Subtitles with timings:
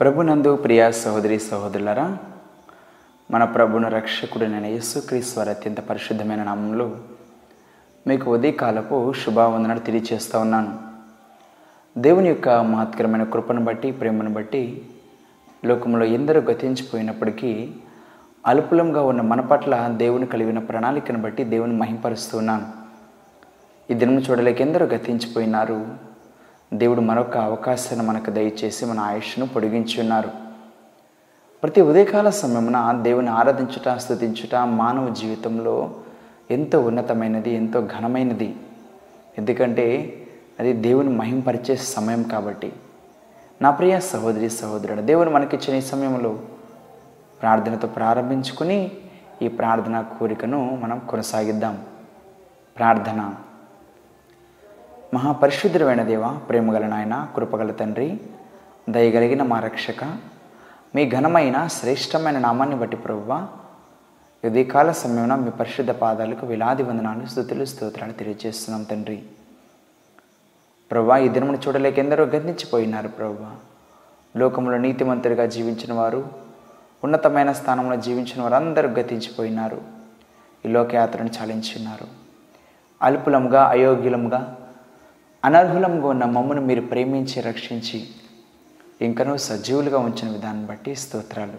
[0.00, 2.06] ప్రభునందు ప్రియ సహోదరి సహోదరులరా
[3.30, 6.86] మన ప్రభును రక్షకుడైన యేసుక్రీస్తు వారి అత్యంత పరిశుద్ధమైన నామంలో
[8.06, 10.78] మీకు ఉదయకాలపు శుభావందనలు తెలియచేస్తూ ఉన్నాను.
[11.98, 14.88] దేవుని యొక్క మహత్కరమైన కృపను బట్టి ప్రేమను బట్టి
[15.64, 17.70] లోకంలో ఎందరో గతించిపోయినప్పటికీ
[18.46, 22.66] అల్పులంగా ఉన్న మన పట్ల దేవుని కలిగిన ప్రణాళికను బట్టి దేవుని మహింపరుస్తున్నాను
[23.90, 25.86] ఈ దినం చూడలేక ఎందరో గతించిపోయినారు.
[26.74, 30.30] దేవుడు మరొక అవకాశాన్ని మనకు దయచేసి మన ఆయుష్ను పొడిగించి ఉన్నారు.
[31.62, 35.94] ప్రతి ఉదయకాల సమయమున దేవుని ఆరాధించుట స్థుతించుట మానవ జీవితంలో
[36.50, 38.56] ఎంతో ఉన్నతమైనది ఎంతో ఘనమైనది.
[39.38, 40.12] ఎందుకంటే
[40.60, 42.72] అది దేవుని మహింపరిచే సమయం కాబట్టి.
[43.62, 46.38] నా ప్రియ సహోదరి సహోదరుడు దేవుడు మనకిచ్చిన ఈ సమయంలో
[47.42, 48.92] ప్రార్థనతో ప్రారంభించుకుని
[49.42, 51.84] ఈ ప్రార్థన కోరికను మనం కొనసాగిద్దాం.
[52.78, 53.34] ప్రార్థన.
[55.14, 58.20] మహాపరిశుద్ధుడైన దేవ ప్రేమగల నాయన కృపగల తండ్రి
[58.90, 60.18] దయగలిగిన మా రక్షక
[60.94, 63.48] మీ ఘనమైన శ్రేష్టమైన నామాన్ని బట్టి ప్రభువా
[64.44, 69.22] ఉదయకాల కాల మీ పరిశుద్ధ పాదాలకు వేలాది వందనాలు స్థుతులు స్తోత్రాలు తెలియజేస్తున్నాం తండ్రి.
[70.90, 73.56] ప్రభా ఈ దినమును చూడలేక ఎందరో గతించిపోయినారు ప్రభా.
[74.36, 76.28] లోకంలో నీతిమంతుడిగా జీవించిన వారు
[77.04, 79.80] ఉన్నతమైన స్థానంలో జీవించిన వారు అందరూ గతించిపోయినారు.
[80.66, 82.06] ఈ లోకయాత్రను చాలించున్నారు
[83.02, 84.56] అల్పులంగా అయోగ్యులంగా
[85.44, 88.08] అనర్హులంగా ఉన్న మమ్మను మీరు ప్రేమించి రక్షించి
[89.00, 91.58] ఇంకనూ సజీవులుగా ఉంచిన విధానం బట్టి స్తోత్రాలు.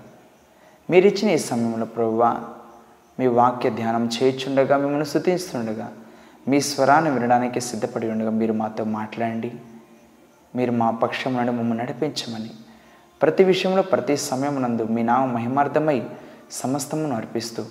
[0.89, 2.43] మీరిచ్చిన ఈ సమయంలో ప్రభువా
[3.19, 5.93] మీ వాక్య ధ్యానం చేయించుండగా మిమ్మల్ని స్థుతిస్తుండగా
[6.47, 9.51] మీ స్వరాన్ని వినడానికి సిద్ధపడి ఉండగా మీరు మాతో మాట్లాడండి.
[10.55, 12.49] మీరు మా పక్షం నుండి మమ్మల్ని నడిపించమని.
[13.21, 16.03] ప్రతి విషయంలో ప్రతి సమయమునందు మీ నామ మహిమార్థమై
[16.51, 17.65] సమస్తమును అర్పిస్తూ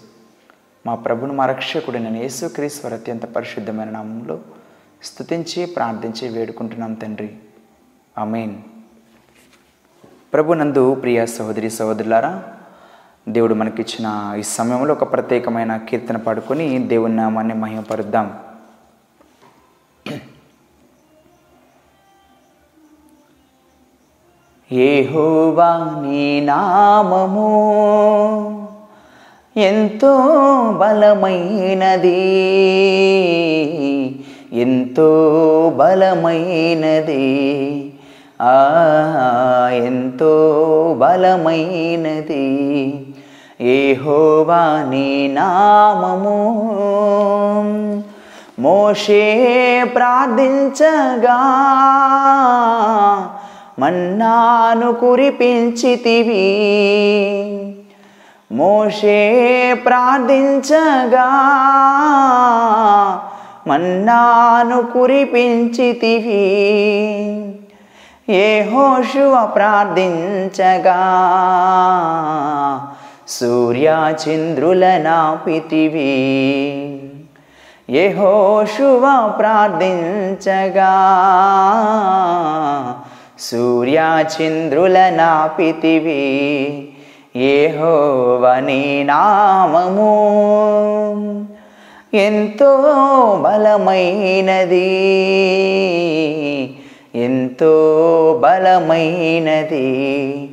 [0.87, 4.41] మా ప్రభును మా రక్షకుడు నేను యేసుక్రీశ్వర అత్యంత పరిశుద్ధమైన నామంలో
[5.03, 7.37] స్థుతించి ప్రార్థించి వేడుకుంటున్నాం తండ్రి.
[8.19, 8.57] అమీన్
[10.33, 12.45] ప్రభునందు ప్రియ సహోదరి సహోదరులారా
[13.29, 18.35] దేవుడు మనకిచ్చిన ఈ సమయంలో ఒక ప్రత్యేకమైన కీర్తన పాడుకొని దేవుని నామాన్ని మహిమపరుద్దాం.
[24.73, 27.51] ఏహోవా నీ నామము
[29.57, 30.33] ఎంతో
[30.73, 32.37] బలమైనది
[34.53, 37.43] ఎంతో బలమైనది
[38.43, 43.06] ఆ ఎంతో బలమైనది.
[43.61, 46.71] ఏహోవా నీ నామము.
[48.59, 51.43] మోషే ప్రార్థించగా
[53.79, 56.43] మన్నాను కురిపించితివి.
[58.53, 61.31] మోషే ప్రార్థించగా
[63.67, 66.73] మన్నాను కురిపించితివి.
[68.29, 71.03] ఏ హోషువ ప్రార్థించగా
[73.29, 76.41] సూర్యచంద్రుల నాపితివి
[77.91, 80.93] ఏ హోషువ ప్రార్థించగా.
[83.41, 86.89] సూర్యచంద్రుల నాపితివి
[87.37, 90.37] ఏహోవని నామము.
[92.15, 94.93] ఎంతో బలమైనది
[97.15, 100.46] ఎంతో బలమైనది.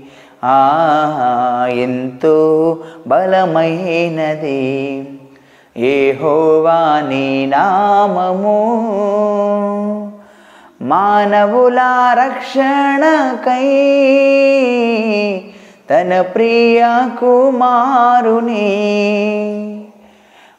[0.44, 2.78] ఆ ఎంతో
[3.08, 5.08] బలమైనది.
[5.78, 8.90] ఏహోవాని నామము.
[10.82, 11.80] మానవుల
[12.14, 13.92] రక్షణకై
[15.90, 16.88] తన ప్రియ
[17.20, 19.00] కుమారుని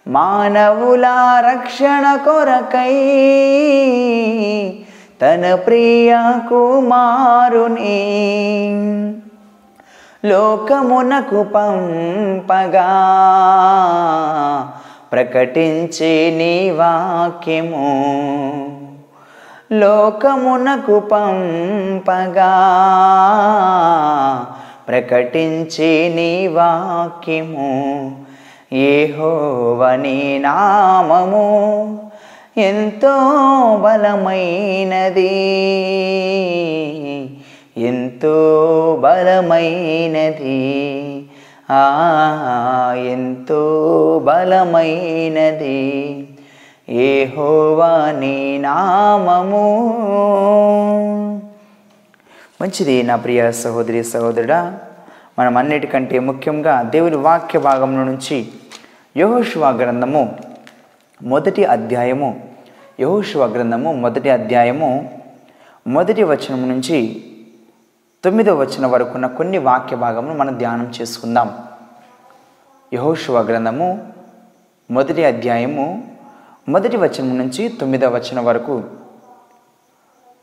[0.09, 1.07] మానవుల
[1.51, 3.13] రక్షణ కొరకై
[5.23, 8.11] తన ప్రియ కుమారుని
[10.25, 12.91] లోకమునకు పంపగా.
[15.13, 18.05] ప్రకటించే నీ వాక్యము
[19.73, 22.53] లోకమునకు పంపగా.
[24.89, 28.13] ప్రకటించే నీ వాక్యము
[28.73, 31.99] ఏహోవని నామము
[32.57, 33.17] ఎంతో
[33.85, 35.31] బలమైనది.
[39.49, 41.29] బలమైనది.
[41.71, 44.99] ఆ ఎంతో బలమైనది.
[46.89, 49.63] ఏహోవా నీ నామము.
[52.63, 54.79] మంచిది నా ప్రియ సహోదరి సహోదరుడా.
[55.39, 58.49] మనం అన్నిటికంటే ముఖ్యంగా దేవుని వాక్య భాగం నుంచి
[59.17, 60.39] యహోశివ గ్రంథము
[61.23, 62.41] మొదటి అధ్యాయము.
[63.01, 65.21] యహోశివ గ్రంథము మొదటి అధ్యాయము
[65.87, 67.25] మొదటి వచనం నుంచి
[68.25, 71.59] తొమ్మిదో వచనం వరకు ఉన్న కొన్ని వాక్య భాగమును మనం ధ్యానం చేసుకుందాం.
[72.95, 74.13] యహోశివ గ్రంథము
[74.91, 76.09] మొదటి అధ్యాయము
[76.69, 78.83] మొదటి వచనం నుంచి తొమ్మిదో వచనం వరకు.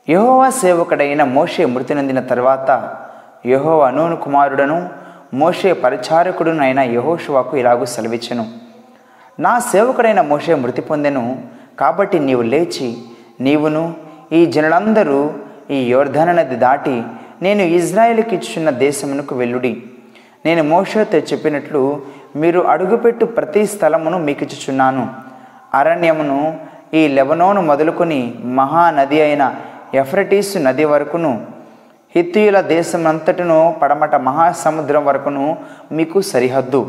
[0.10, 2.98] యహోవా సేవకుడైన మోషే మృతి నొందిన తర్వాత
[3.46, 4.90] యహోవ నూను కుమారుడను
[5.34, 8.46] మోషే పరిచారకుడునైన యహోషువాకు ఇలాగూ సెలవిచ్చను.
[9.40, 11.44] నా సేవకుడైన మోషే మృతి పొందెను
[11.80, 12.98] కాబట్టి నీవు లేచి
[13.42, 13.94] నీవును
[14.34, 15.34] ఈ జనులందరూ
[15.72, 17.04] ఈ యోర్ధన నది దాటి
[17.42, 19.84] నేను ఇజ్రాయెల్కి ఇచ్చిన దేశమునకు వెళ్ళుడి.
[20.46, 22.02] నేను మోషతో చెప్పినట్లు
[22.36, 25.04] మీరు అడుగుపెట్టు ప్రతి స్థలమును మీకు ఇచ్చుచున్నాను
[25.74, 26.58] అరణ్యమును
[26.94, 29.44] ఈ లెబనోను మొదలుకొని మహానది అయిన
[29.94, 31.32] ఎఫ్రటీసు నది వరకును
[32.16, 35.58] హిత్తుయుల దేశమంతటను పడమట మహాసముద్రం వరకును
[35.92, 36.82] మీకు సరిహద్దు.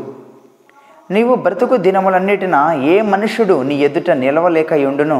[1.11, 5.19] నీవు బ్రతుకు దినములన్నిటిన ఏ మనుషుడు నీ ఎదుట నిలవలేక ఉండును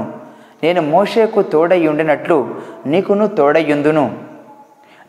[0.63, 2.37] నేను మోషేకు తోడై ఉండినట్లు
[2.85, 4.32] నీకును తోడయ్యుందును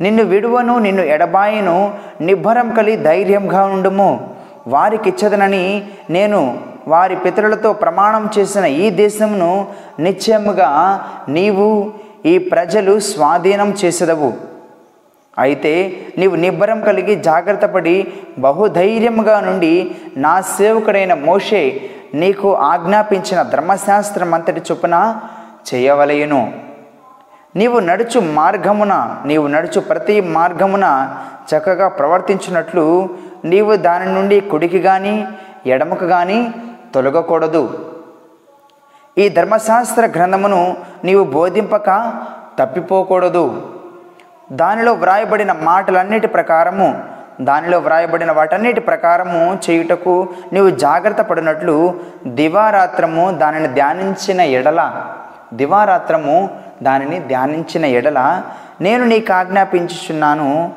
[0.00, 4.37] నిన్ను విడువను నిన్ను ఎడబాయను నిబ్బరం కలి ధైర్యంగా ఉండుము.
[4.67, 6.58] వారికిచ్చదనని నేను
[6.88, 9.67] వారి పితరులతో ప్రమాణం చేసిన ఈ దేశమును
[10.00, 11.93] నిశ్చయముగా నీవు
[12.26, 14.32] ఈ ప్రజలు స్వాధీనం చేసేదవు.
[15.38, 18.06] అయితే నీవు నిబ్బరం కలిగి జాగ్రత్తపడి
[18.38, 21.81] బహుధైర్యముగా నుండి నా సేవకుడైన మోషే
[22.14, 25.17] నీకు ఆజ్ఞాపించిన ధర్మశాస్త్రం అంతటి చొప్పున
[25.75, 26.52] చేయవలయును
[27.56, 30.87] నీవు నడుచు మార్గమున నీవు నడుచు ప్రతి మార్గమున
[31.51, 33.09] చక్కగా ప్రవర్తించినట్లు
[33.45, 35.29] నీవు దాని నుండి కుడికి కానీ
[35.67, 36.55] ఎడమకు కానీ
[36.95, 37.93] తొలగకూడదు.
[39.19, 42.12] ఈ ధర్మశాస్త్ర గ్రంథమును నీవు బోధింపక
[42.59, 43.45] తప్పిపోకూడదు.
[44.53, 46.89] దానిలో వ్రాయబడిన మాటలన్నిటి ప్రకారము
[47.41, 55.06] దానిలో వ్రాయబడిన వాటన్నిటి ప్రకారము చేయుటకు నీవు జాగ్రత్త పడినట్లు దివారాత్రము దానిని ధ్యానించిన ఎడల
[55.55, 58.43] దివారాత్రము దానిని ధ్యానించిన ఎడల
[58.81, 60.73] నేను నీకు ఆజ్ఞాపించుచున్నాను.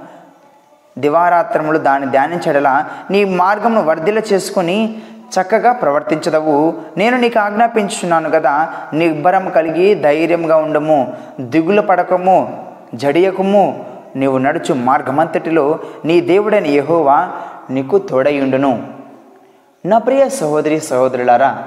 [0.98, 5.02] దివారాత్రములు దాన్ని ధ్యానించడలా నీ మార్గమును వర్ధిల చేసుకొని
[5.34, 6.74] చక్కగా ప్రవర్తించదవు.
[6.98, 12.64] నేను నీకు ఆజ్ఞాపించుచున్నాను కదా నిబ్బరం కలిగి ధైర్యంగా ఉండము దిగులు పడకము
[12.96, 13.86] జడియకము
[14.16, 17.30] నీవు నడుచు మార్గమంతటిలో నీ దేవుడైన యహోవా
[17.70, 18.84] నీకు తోడయుండును
[19.86, 21.58] నా ప్రియ సహోదరి సహోదరులారా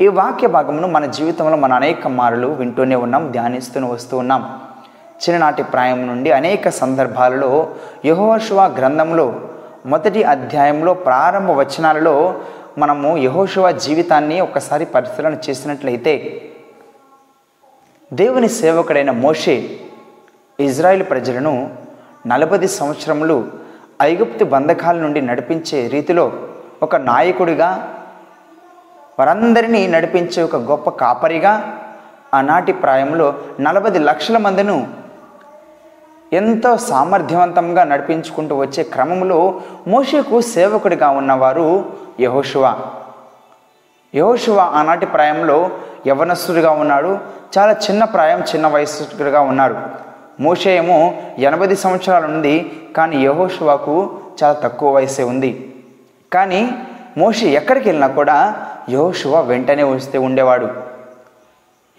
[0.00, 4.60] ఈ వాక్య భాగమును మన జీవితంలో మన అనేక మారులు వింటూనే ఉన్నాం ధ్యానిస్తూనే వస్తూ ఉన్నాం.
[5.14, 7.68] చిన్ననాటి ప్రాయం నుండి అనేక సందర్భాలలో
[8.04, 9.40] యహోశువ గ్రంథంలో
[9.86, 12.40] మొదటి అధ్యాయంలో ప్రారంభ వచనాలలో
[12.78, 16.14] మనము యహోశువ జీవితాన్ని ఒకసారి పరిశీలన చేసినట్లయితే
[18.12, 19.78] దేవుని సేవకుడైన మోషే
[20.60, 21.70] ఇజ్రాయిల్ ప్రజలను
[22.26, 23.44] నలభై సంవత్సరములు
[24.02, 26.32] ఐగుప్తు బంధకాల నుండి నడిపించే రీతిలో
[26.82, 27.94] ఒక నాయకుడిగా
[29.18, 31.80] వారందరినీ నడిపించే ఒక గొప్ప కాపరిగా
[32.34, 34.86] ఆనాటి ప్రాయంలో నలభై లక్షల మందిను
[36.32, 42.80] ఎంతో సామర్థ్యవంతంగా నడిపించుకుంటూ వచ్చే క్రమంలో మోషేకు సేవకుడిగా ఉన్నవారు యహోషువ.
[44.14, 45.70] యహోషువ ఆనాటి ప్రాయంలో
[46.06, 47.18] యవనస్తుడిగా ఉన్నాడు
[47.58, 49.76] చాలా చిన్న ప్రాయం చిన్న వయస్సుగా ఉన్నారు
[50.40, 55.74] మోషే ఏమో ఎనభై సంవత్సరాలు ఉంది కానీ యహోషువాకు చాలా తక్కువ వయసే ఉంది.
[56.32, 60.68] కానీ మోషే ఎక్కడికి వెళ్ళినా కూడా యహోశువ వెంటనే వస్తే ఉండేవాడు.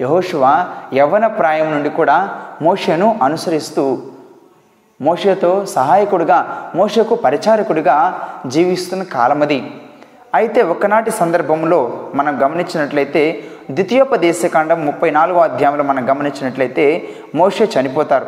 [0.01, 3.97] యహోషువ యవన ప్రాయం నుండి కూడా మోషేను అనుసరిస్తూ
[5.01, 9.71] మోషేతో సహాయకుడిగా మోషకు పరిచారకుడిగా జీవిస్తున్న కాలమది.
[10.33, 18.25] అయితే ఒకనాటి సందర్భంలో మనం గమనించినట్లయితే ద్వితీయోపదేశకాండం ముప్పై నాలుగో అధ్యాయంలో మనం గమనించినట్లయితే మోషే చనిపోతారు.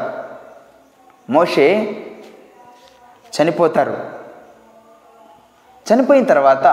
[1.30, 1.96] మోషే
[3.38, 4.17] చనిపోతారు.
[5.94, 6.66] చనిపోయిన తర్వాత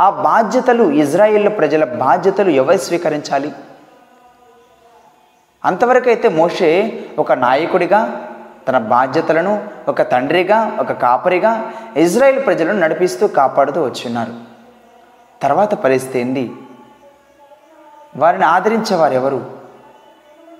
[0.00, 3.52] ఆ బాధ్యతలు ఇజ్రాయిల్ ప్రజల బాధ్యతలు ఎవరు స్వీకరించాలి?
[5.64, 8.26] అంతవరకు అయితే మోషే ఒక నాయకుడిగా
[8.68, 14.32] తన బాధ్యతలను ఒక తండ్రిగా ఒక కాపరిగా ఇజ్రాయెల్ ప్రజలను నడిపిస్తూ కాపాడుతూ వచ్చున్నారు
[15.42, 16.52] తర్వాత పరిస్థితి ఏంది?
[18.16, 19.50] వారిని ఆదరించేవారెవరు?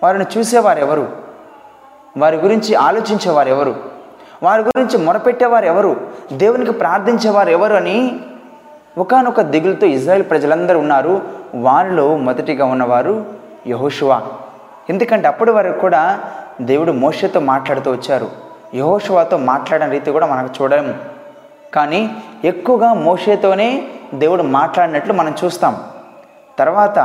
[0.03, 1.17] వారిని చూసేవారెవరు?
[2.17, 4.00] వారి గురించి ఆలోచించేవారెవరు?
[4.43, 5.97] వారి గురించి మొరపెట్టేవారు ఎవరు?
[6.33, 8.21] దేవునికి ప్రార్థించేవారు ఎవరు అని
[8.99, 11.23] ఒకనొక దిగులుతో ఇజ్రాయెల్ ప్రజలందరూ ఉన్నారు.
[11.55, 13.25] వారిలో మొదటిగా ఉన్నవారు
[13.67, 14.23] యహోషువా.
[14.91, 16.21] ఎందుకంటే అప్పటి వరకు కూడా
[16.61, 18.29] దేవుడు మోషతో మాట్లాడుతూ వచ్చారు.
[18.75, 20.95] యహోషువాతో మాట్లాడిన రీతి కూడా మనకు చూడలేము
[21.75, 23.83] కానీ ఎక్కువగా మోషేతోనే
[24.15, 25.77] దేవుడు మాట్లాడినట్లు మనం చూస్తాం.
[26.59, 26.99] తర్వాత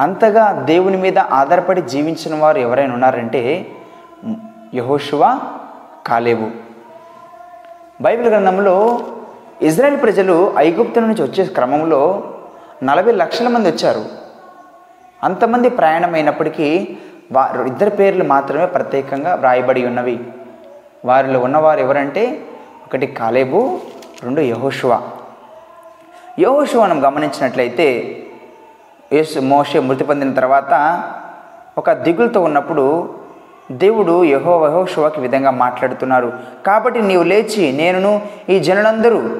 [0.00, 3.66] అంతగా దేవుని మీద ఆధారపడి జీవించిన వారు ఎవరైనా ఉన్నారంటే
[4.74, 5.38] యహోషువా
[6.08, 6.50] కాలేవు.
[8.02, 9.00] బైబిల్ గ్రంథంలో
[9.62, 12.34] ఇజ్రాయెల్ ప్రజలు ఐగుప్తు నుంచి వచ్చే క్రమంలో
[12.82, 14.04] నలభై లక్షల మంది వచ్చారు.
[15.22, 16.96] అంతమంది ప్రయాణమైనప్పటికీ
[17.32, 20.20] వారు ఇద్దరు పేర్లు మాత్రమే ప్రత్యేకంగా వ్రాయబడి ఉన్నవి.
[21.04, 22.44] వారిలో ఉన్నవారు ఎవరంటే
[22.86, 23.80] ఒకటి కాలేబు
[24.22, 25.10] రెండు యహోషువ.
[26.38, 28.16] యహోషువ మనం గమనించినట్లయితే
[29.12, 31.02] యేసు మోషే మృతి పొందిన తర్వాత
[31.78, 33.17] ఒక దిగులతో ఉన్నప్పుడు
[33.72, 36.32] దేవుడు యహో యహోషువకి విధంగా మాట్లాడుతున్నారు.
[36.66, 39.30] కాబట్టి నీవు లేచి నేనును ఈ జనులందరూ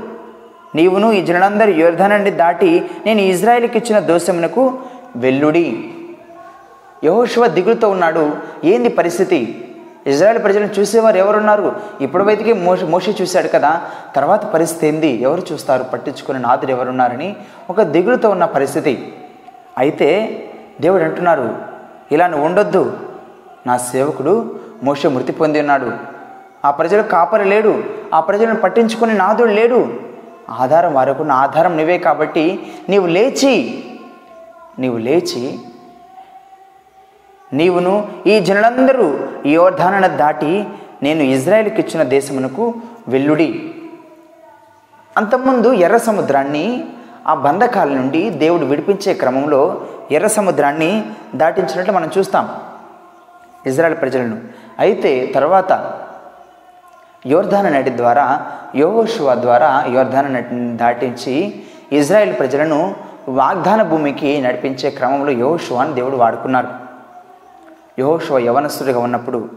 [0.74, 4.78] నీవును ఈ జనులందరూ యోర్ధనండి దాటి నేను ఇజ్రాయిల్కి ఇచ్చిన దోషమునకు
[5.16, 5.90] వెల్లుడి
[7.04, 8.36] యహోశివ దిగులుతో ఉన్నాడు.
[8.64, 9.64] ఏంది పరిస్థితి?
[10.06, 11.76] ఇజ్రాయెల్ ప్రజలను చూసేవారు ఎవరున్నారు?
[12.00, 13.82] ఇప్పుడు బయటికి మోష మోషి చూశాడు కదా.
[14.16, 15.08] తర్వాత పరిస్థితి ఏంది?
[15.08, 15.82] ఎవరు చూస్తారు?
[15.82, 17.36] పట్టించుకుని నాదుడు ఎవరున్నారని
[17.70, 19.12] ఒక దిగులుతో ఉన్న పరిస్థితి.
[19.78, 20.08] అయితే
[20.80, 21.56] దేవుడు అంటున్నారు
[22.12, 23.07] ఇలా నువ్వు ఉండొద్దు.
[23.68, 24.34] నా సేవకుడు
[24.86, 25.88] మోష మృతి పొంది ఉన్నాడు.
[26.66, 27.72] ఆ ప్రజలు కాపరి లేడు
[28.14, 29.80] ఆ ప్రజలను పట్టించుకుని నాదుడు లేడు.
[30.62, 32.44] ఆధారం వారకున్న ఆధారం నువ్వే కాబట్టి
[32.88, 33.54] నీవు లేచి
[34.82, 35.42] నీవు లేచి
[37.52, 37.92] నీవును
[38.26, 39.06] ఈ జనులందరూ
[39.46, 40.52] ఈ యోర్ధానన దాటి
[41.02, 42.64] నేను ఇజ్రాయెల్కి ఇచ్చిన దేశమునకు
[43.08, 43.50] వెల్లుడి
[45.16, 46.66] అంతకుముందు ఎర్ర సముద్రాన్ని
[47.30, 49.62] ఆ బంధకాల నుండి దేవుడు విడిపించే క్రమంలో
[50.16, 50.90] ఎర్ర సముద్రాన్ని
[51.34, 52.46] దాటించినట్లు మనం చూస్తాం.
[53.66, 54.36] ఇజ్రాయెల్ ప్రజలను.
[54.78, 55.72] అయితే తర్వాత
[57.26, 58.46] యోర్ధాన నటి ద్వారా
[58.76, 61.62] యోహోషువ ద్వారా యోర్ధాన నటిని దాటించి
[61.92, 62.94] ఇజ్రాయెల్ ప్రజలను
[63.28, 66.68] వాగ్దాన భూమికి నడిపించే క్రమంలో యోహోషువాని దేవుడు వాడుకున్నారు
[67.98, 69.48] యోహోషువ యవనస్తుడిగా ఉన్నప్పుడు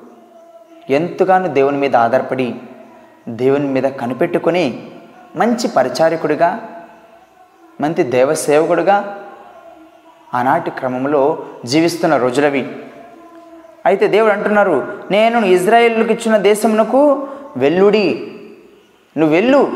[0.90, 2.56] ఎంతగానో దేవుని మీద ఆధారపడి
[3.30, 4.84] దేవుని మీద కనిపెట్టుకొని
[5.36, 6.60] మంచి పరిచారకుడిగా
[7.82, 9.18] మంచి దేవసేవకుడిగా
[10.34, 12.76] ఆనాటి క్రమంలో జీవిస్తున్న రోజులవి.
[13.86, 18.32] అయితే దేవుడు అంటున్నారు నేను ఇజ్రాయేల్కి ఇచ్చిన దేశమునకు వెల్లుడి
[19.18, 19.72] నువ్వు వెళ్ళు.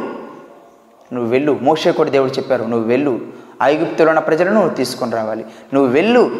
[1.14, 1.60] నువ్వు వెళ్ళు.
[1.62, 3.20] మోషే కూడా దేవుడు చెప్పారు నువ్వు వెళ్ళు.
[3.64, 5.46] ఐగుప్తులో ఉన్న ప్రజలను నువ్వు తీసుకొని రావాలి.
[5.74, 6.32] నువ్వు వెళ్ళు.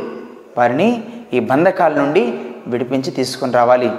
[0.58, 1.04] వారిని
[1.34, 3.92] ఈ బంధకాల నుండి విడిపించి తీసుకొని రావాలి.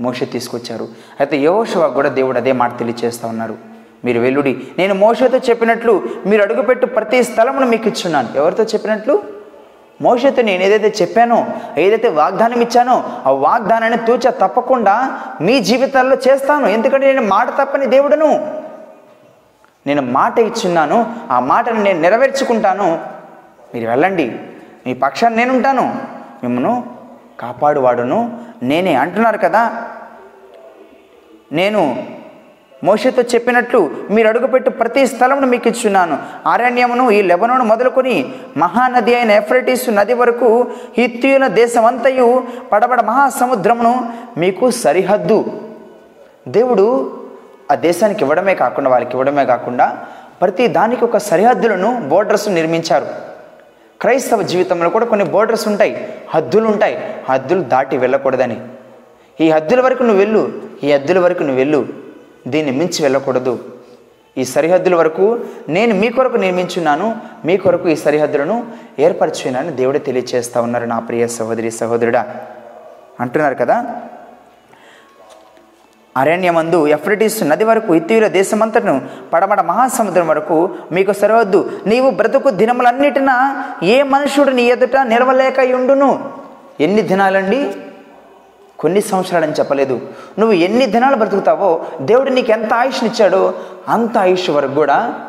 [0.00, 0.88] మోష తీసుకొచ్చారు.
[1.20, 3.56] అయితే యోషవ కూడా దేవుడు అదే మాట తెలియచేస్తూ ఉన్నారు.
[4.04, 8.28] మీరు వెల్లుడి నేను మోషతో చెప్పినట్లు మీరు అడుగుపెట్టు ప్రతి స్థలమును మీకు ఇచ్చున్నాను.
[8.36, 9.37] ఎవరితో చెప్పినట్లు?
[10.02, 11.46] మోషతో నేను ఏదైతే చెప్పానో
[11.78, 16.66] ఏదైతే వాగ్దానం ఇచ్చానో ఆ వాగ్దానాన్ని తూచ తప్పకుండా మీ జీవితాల్లో చేస్తాను.
[16.66, 18.58] ఎందుకంటే నేను మాట తప్పని దేవుడను.
[19.86, 21.16] నేను మాట ఇచ్చున్నాను.
[21.30, 23.00] ఆ మాటను నేను నెరవేర్చుకుంటాను.
[23.74, 24.40] మీరు వెళ్ళండి.
[24.86, 25.96] మీ పక్షాన్ని నేనుంటాను.
[26.42, 26.86] మిమ్మను
[27.40, 28.40] కాపాడువాడును.
[28.62, 29.84] నేనే అంటున్నారు కదా.
[31.52, 32.06] నేను
[32.84, 36.18] మోషతో చెప్పినట్లు మీరు అడుగుపెట్టు ప్రతి స్థలమును మీకు ఇచ్చున్నాను.
[36.48, 40.66] అరణ్యమును ఈ లెబనోను మొదలుకొని మహానది అయిన ఎఫ్రటీస్ నది వరకు
[40.98, 45.60] హిత్యుల దేశమంతయు పడబడ మహాసముద్రమును మీకు సరిహద్దు.
[46.48, 47.16] దేవుడు
[47.72, 50.06] ఆ దేశానికి ఇవ్వడమే కాకుండా వాళ్ళకి ఇవ్వడమే కాకుండా
[50.40, 53.06] ప్రతి దానికి ఒక సరిహద్దులను బోర్డర్స్ నిర్మించారు.
[54.00, 56.08] క్రైస్తవ జీవితంలో కూడా కొన్ని బోర్డర్స్ ఉంటాయి.
[56.34, 56.98] హద్దులు ఉంటాయి
[57.30, 58.60] హద్దులు దాటి వెళ్ళకూడదని.
[59.40, 60.52] ఈ హద్దుల వరకు నువ్వు వెళ్ళు.
[60.84, 61.97] ఈ హద్దుల వరకు నువ్వు వెళ్ళు.
[62.48, 63.54] దీన్ని మించి వెళ్ళకూడదు.
[64.38, 68.56] ఈ సరిహద్దుల వరకు నేను మీ కొరకు నిర్మించున్నాను మీ కొరకు ఈ సరిహద్దులను
[68.98, 72.22] ఏర్పరచున్నాను దేవుడే తెలియచేస్తూ ఉన్నారు నా ప్రియ సహోదరి సహోదరుడా.
[73.20, 73.76] అంటున్నారు కదా
[76.16, 78.94] అరణ్యమందు ఎఫ్రటీస్ నది వరకు ఇతీయుల దేశమంతటను
[79.32, 80.56] పడమడ మహాసముద్రం వరకు
[80.92, 81.60] మీకు సరిహద్దు.
[81.86, 83.36] నీవు బ్రతుకు దినములన్నిటినా
[83.82, 86.10] ఏ మనుషుడు నీ ఎదుట నిలవలేక ఉండును?
[86.80, 87.60] ఎన్ని దినాలండి?
[88.78, 90.00] కొన్ని సంవత్సరాలని చెప్పలేదు.
[90.38, 93.54] నువ్వు ఎన్ని దినాలు బ్రతుకుతావో దేవుడు నీకు ఎంత ఆయుష్నిచ్చాడో
[93.88, 95.20] అంత ఆయుష్ వరకు కూడా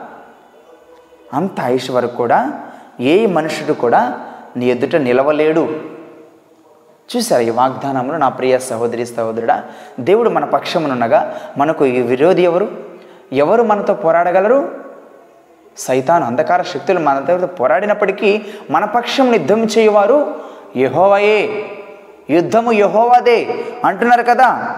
[1.33, 2.61] అంత ఆయుష్ వరకు కూడా
[2.99, 4.19] ఏ మనుషుడు కూడా
[4.57, 5.79] నీ ఎదుట నిలవలేడు.
[7.15, 9.63] చూసారు ఈ వాగ్దానంలో నా ప్రియ సహోదరి సహోదరుడా
[9.99, 12.71] దేవుడు మన పక్షమునున్నగా మనకు ఈ విరోధి ఎవరు?
[13.33, 14.71] ఎవరు మనతో పోరాడగలరు?
[15.77, 20.35] సైతాను అంధకార శక్తులు మన దగ్గర పోరాడినప్పటికీ మన పక్షం యుద్ధం చేయవారు
[20.75, 21.65] యహోవయే.
[22.29, 23.47] యుద్ధము యహోవాదే
[23.85, 24.75] అంటున్నారు కదా.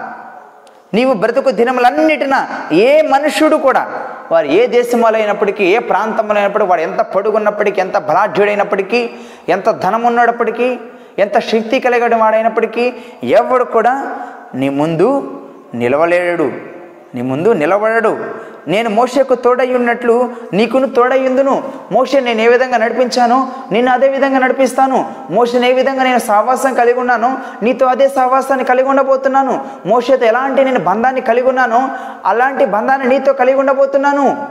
[0.94, 3.90] నీవు బ్రతుకు దినములన్నిటిన ఏ మనుష్యుడు కూడా
[4.32, 9.10] వారు ఏ దేశంలో అయినప్పటికీ ఏ ప్రాంతంలో అయినప్పటికీ వాడు ఎంత పొడుగున్నప్పటికీ ఎంత బలాఢ్యుడైనప్పటికీ
[9.48, 10.78] ఎంత ధనం ఉన్నప్పటికీ
[11.18, 12.92] ఎంత శక్తి కలిగిన వాడైనప్పటికీ
[13.24, 14.16] ఎవడు కూడా
[14.54, 15.38] నీ ముందు
[15.74, 16.71] నిలవలేడు.
[17.14, 18.24] నీ ముందు నిలబడడు.
[18.68, 21.72] నేను మోషకు తోడయ్యున్నట్లు నీకును తోడయ్యుందును.
[21.92, 25.12] మోష నేను ఏ విధంగా నడిపించానో నిన్ను అదే విధంగా నడిపిస్తాను.
[25.30, 29.64] మోషను ఏ విధంగా నేను సావాసం కలిగి ఉన్నానో నీతో అదే సావాసాన్ని కలిగి ఉండబోతున్నాను.
[29.86, 31.88] మోషతో ఎలాంటి నేను బంధాన్ని కలిగి ఉన్నానో
[32.26, 34.46] అలాంటి బంధాన్ని నీతో కలిగి ఉండబోతున్నాను.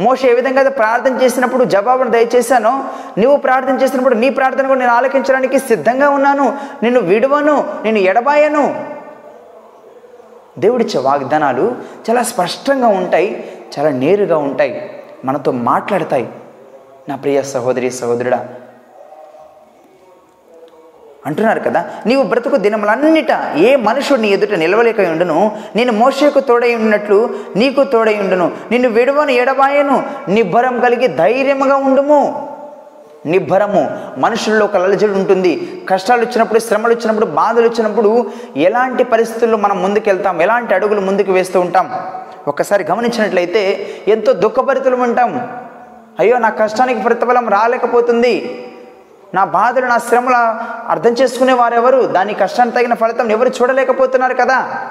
[0.00, 2.84] మోష ఏ విధంగా అయితే ప్రార్థన చేసినప్పుడు జవాబును దయచేశానో
[3.18, 6.58] నువ్వు ప్రార్థన చేసినప్పుడు నీ ప్రార్థన కూడా నేను ఆలకించడానికి సిద్ధంగా ఉన్నాను.
[6.82, 8.95] నిన్ను విడవను నేను ఎడబాయను.
[10.58, 11.76] దేవుడిచ్చే వాగ్దానాలు
[12.10, 14.90] చాలా స్పష్టంగా ఉంటాయి చాలా నేరుగా ఉంటాయి
[15.24, 16.28] మనతో మాట్లాడతాయి.
[17.08, 18.48] నా ప్రియ సహోదరి సహోదరుడా
[21.26, 25.58] అంటున్నారు కదా నీవు బ్రతుకు దినములన్నిట ఏ మనుషుడిని ఎదుట నిలవలేక ఉండును?
[25.76, 28.52] నేను మోషకు తోడై ఉన్నట్లు నీకు తోడై ఉండును.
[28.70, 30.02] నిన్ను విడవను ఎడబాయను.
[30.28, 32.55] నిబ్బరం కలిగి ధైర్యముగా ఉండుము.
[33.26, 34.12] నిబ్బరము.
[34.18, 35.82] మనుషుల్లో ఒక అలజడి ఉంటుంది.
[35.88, 40.42] కష్టాలు వచ్చినప్పుడు శ్రమలు వచ్చినప్పుడు బాధలు వచ్చినప్పుడు ఎలాంటి పరిస్థితుల్లో మనం ముందుకెళ్తాం?
[40.42, 41.94] ఎలాంటి అడుగులు ముందుకు వేస్తూ ఉంటాం?
[42.48, 45.60] ఒక్కసారి గమనించినట్లయితే ఎంతో దుఃఖభరితులు ఉంటాం.
[46.18, 48.66] అయ్యో నా కష్టానికి ప్రతిఫలం రాలేకపోతుంది.
[49.34, 52.02] నా బాధలు నా శ్రమల అర్థం చేసుకునే వారెవరు?
[52.02, 54.86] దాని కష్టానికి తగిన ఫలితం ఎవరు చూడలేకపోతున్నారు కదా?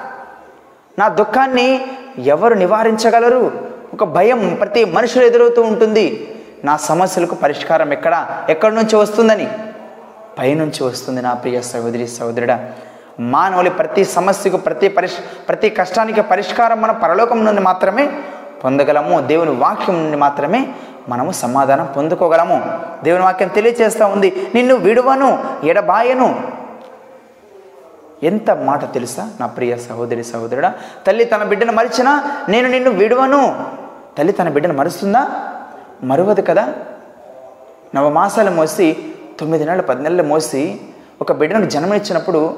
[0.98, 1.86] నా దుఃఖాన్ని
[2.18, 3.52] ఎవరు నివారించగలరు?
[3.94, 6.35] ఒక భయం ప్రతి మనుషులు ఎదురవుతూ ఉంటుంది.
[6.64, 8.26] నా సమస్యలకు పరిష్కారం ఎక్కడ?
[8.48, 9.48] ఎక్కడి నుంచి వస్తుందని?
[10.38, 12.70] పైనుంచి వస్తుంది నా ప్రియ సహోదరి సహోదరుడా.
[13.20, 18.22] మానవులి ప్రతి సమస్యకు ప్రతి పరిష్ ప్రతి కష్టానికి పరిష్కారం మన పరలోకం నుండి మాత్రమే
[18.64, 19.20] పొందగలము.
[19.20, 20.72] దేవుని వాక్యం నుండి మాత్రమే
[21.08, 22.78] మనము సమాధానం పొందుకోగలము.
[23.04, 24.50] దేవుని వాక్యం తెలియజేస్తూ ఉంది.
[24.54, 26.42] నిన్ను విడువను ఎడబాయను.
[28.22, 30.74] ఎంత మాట తెలుసా నా ప్రియ సహోదరి సహోదరుడా?
[31.06, 33.64] తల్లి తన బిడ్డను మరిచినా నేను నిన్ను విడువను.
[34.18, 35.28] తల్లి తన బిడ్డను మరుస్తుందా?
[36.04, 36.74] మరువదు కదా?
[37.94, 38.96] నవమాసాలు మోసి
[39.40, 40.80] తొమ్మిది నెలలు పది నెలలు మోసి
[41.20, 42.54] ఒక బిడ్డను జన్మనిచ్చినప్పుడు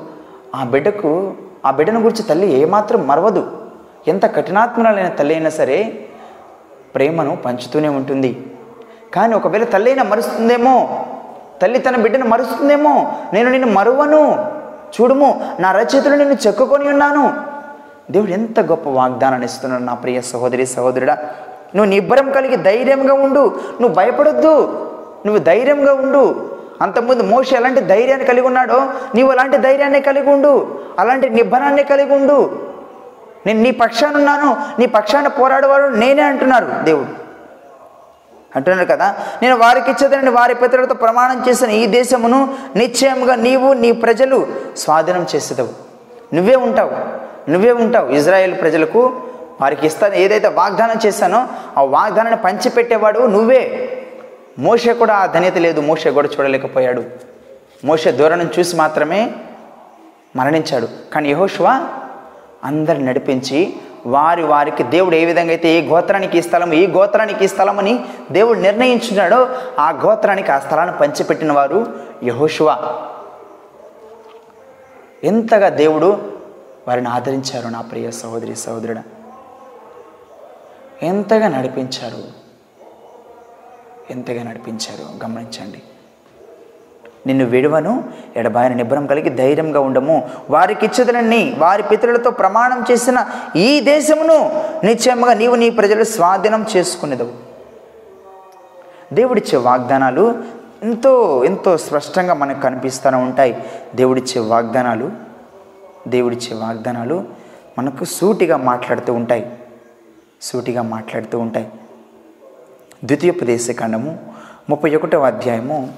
[0.55, 1.35] ఆ బిడ్డకు
[1.67, 3.71] ఆ బిడ్డను గురించి తల్లి ఏమాత్రం మరవదు.
[4.09, 6.09] ఎంత కఠినాత్మరాలైన తల్లి అయినా సరే
[6.95, 8.47] ప్రేమను పంచుతూనే ఉంటుంది.
[9.15, 11.05] కానీ ఒకవేళ తల్లి అయినా మరుస్తుందేమో?
[11.63, 13.13] తల్లి తన బిడ్డను మరుస్తుందేమో?
[13.33, 14.51] నేను నిన్ను మరువను.
[15.01, 17.35] చూడుము నా రచయితలు నిన్ను చెక్కుకొని ఉన్నాను.
[18.11, 21.19] దేవుడు ఎంత గొప్ప వాగ్దానాన్ని ఇస్తున్నాడు నా ప్రియ సహోదరి సహోదరుడా.
[21.77, 23.61] నువ్వు నిబ్బరం కలిగి ధైర్యంగా ఉండు.
[23.81, 24.85] నువ్వు భయపడొద్దు.
[25.27, 26.51] నువ్వు ధైర్యంగా ఉండు.
[26.83, 30.81] అంతకుముందు మోషి ఎలాంటి ధైర్యాన్ని కలిగి ఉన్నాడో నీవు అలాంటి ధైర్యాన్ని కలిగి ఉండు.
[30.99, 32.63] అలాంటి నిబ్బరాన్ని కలిగి ఉండు.
[33.47, 34.57] నేను నీ పక్షాన ఉన్నాను.
[34.79, 37.29] నీ పక్షాన పోరాడేవాడు నేనే అంటున్నారు దేవుడు.
[38.57, 39.17] అంటున్నారు కదా?
[39.43, 45.69] నేను వారికి ఇచ్చేదని వారి పితరులతో ప్రమాణం చేసిన ఈ దేశమును నిశ్చయంగా నీవు నీ ప్రజలు స్వాధీనం చేసేదవు.
[46.35, 46.93] నువ్వే ఉంటావు.
[47.51, 48.11] నువ్వే ఉంటావు.
[48.11, 49.21] ఇజ్రాయేల్ ప్రజలకు
[49.61, 50.15] వారికి ఇస్తాను.
[50.15, 53.95] ఏదైతే వాగ్దానం చేశానో ఆ వాగ్దానాన్ని పంచిపెట్టేవాడు నువ్వే.
[54.59, 55.81] మోషే కూడా ఆ ధన్యత లేదు.
[55.81, 57.05] మోషే కూడా చూడలేకపోయాడు.
[57.85, 59.31] మోషే దూరం చూసి మాత్రమే
[60.37, 60.89] మరణించాడు.
[61.15, 61.89] కానీ యహోష్వా
[62.65, 67.49] అందరిని నడిపించి వారి వారికి దేవుడు ఏ విధంగా అయితే ఏ గోత్రానికి ఈ స్థలం ఈ గోత్రానికి ఈ
[67.49, 71.87] స్థలం అని దేవుడు నిర్ణయించున్నాడో ఆ గోత్రానికి ఆ స్థలాన్ని పంచిపెట్టిన వారు
[72.25, 72.95] యహోషువా.
[75.25, 76.33] ఎంతగా దేవుడు
[76.89, 79.18] వారిని ఆదరించారు నా ప్రియ సహోదరి సహోదరుడు.
[81.03, 82.39] ఎంతగా నడిపించారు?
[84.11, 85.25] ఎంతగా నడిపించారు?
[85.25, 85.83] గమనించండి.
[87.27, 88.05] నిన్ను విడువను
[88.37, 90.31] ఎడబాయన నిబ్బరం కలిగి ధైర్యంగా ఉండము.
[90.51, 97.33] వారికి ఇచ్చదనని వారి పితరులతో ప్రమాణం చేసిన ఈ దేశమును నిశ్చయముగా నీవు నీ ప్రజలు స్వాధీనం చేసుకునేదవు.
[99.15, 100.45] దేవుడిచ్చే వాగ్దానాలు
[100.83, 103.65] ఎంతో ఎంతో స్పష్టంగా మనకు కనిపిస్తూనే ఉంటాయి.
[103.95, 105.13] దేవుడిచ్చే వాగ్దానాలు
[106.09, 107.25] దేవుడిచ్చే వాగ్దానాలు
[107.79, 109.58] మనకు సూటిగా మాట్లాడుతూ ఉంటాయి.
[110.43, 111.69] సూటిగా మాట్లాడుతూ ఉంటాయి.
[113.05, 114.19] ద్వితీయోపదేశ ఖండము
[114.71, 115.93] ముప్పై ఒకటవ అధ్యాయము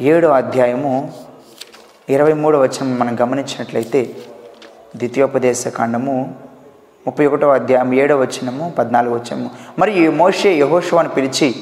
[0.00, 1.12] ఏడో అధ్యాయము
[2.10, 4.16] ఇరవై మూడో వచనం మనం గమనించినట్లయితే
[4.96, 6.34] ద్వితీయోపదేశ ఖండము
[7.06, 9.50] ముప్పై ఒకటో అధ్యాయం ఏడో వచనము పద్నాలుగు వచనము.
[9.78, 11.54] మరి ఈ మోషే యహోషువాను పిలిచి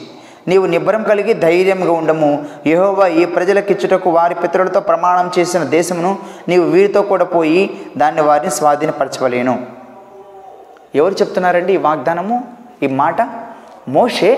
[0.48, 2.44] నీవు నిబ్బరం కలిగి ధైర్యంగా ఉండము.
[2.66, 9.75] యహోవా ఈ ప్రజలకిచ్చుటకు వారి పితరులతో ప్రమాణం చేసిన దేశమును నీవు వీరితో కూడా పోయి దాన్ని వారిని స్వాధీనపరచవలేను.
[10.96, 12.36] ఎవరు చెప్తున్నారండి ఈ వాగ్దానము?
[12.82, 13.16] ఈ మాట?
[13.88, 14.30] మోషే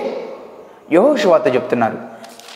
[0.91, 1.97] యహోషువాతో చెప్తున్నారు.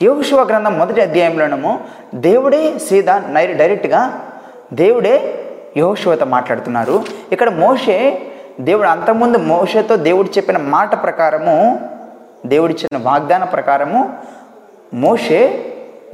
[0.02, 1.80] యహోషువ గ్రంథం మొదటి అధ్యాయంలోనేమో
[2.16, 4.02] దేవుడే సీదా నై డైరెక్ట్గా
[4.74, 5.16] దేవుడే
[5.78, 7.04] యహోషువతో మాట్లాడుతున్నారు.
[7.32, 7.98] ఇక్కడ మోషే
[8.60, 11.56] దేవుడు అంతకుముందు మోషేతో దేవుడు చెప్పిన మాట ప్రకారము
[12.46, 14.02] దేవుడిచ్చిన వాగ్దాన ప్రకారము
[14.94, 15.40] మోషే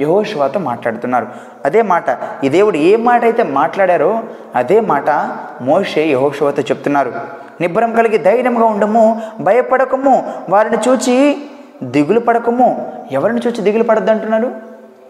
[0.02, 1.28] యహోషువాతో మాట్లాడుతున్నారు.
[1.66, 2.06] అదే మాట
[2.44, 4.12] ఈ దేవుడు ఏ మాట అయితే మాట్లాడారో
[4.56, 5.10] అదే మాట
[5.62, 7.14] మోషే యహోషువాతో చెప్తున్నారు.
[7.62, 11.38] నిబ్బరం కలిగి ధైర్యంగా ఉండము భయపడకము వారిని చూచి
[11.84, 12.70] దిగులు పడకము.
[13.12, 14.52] ఎవరిని చూచి దిగులు పడద్దు అంటున్నారు?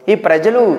[0.10, 0.78] ఈ ప్రజలు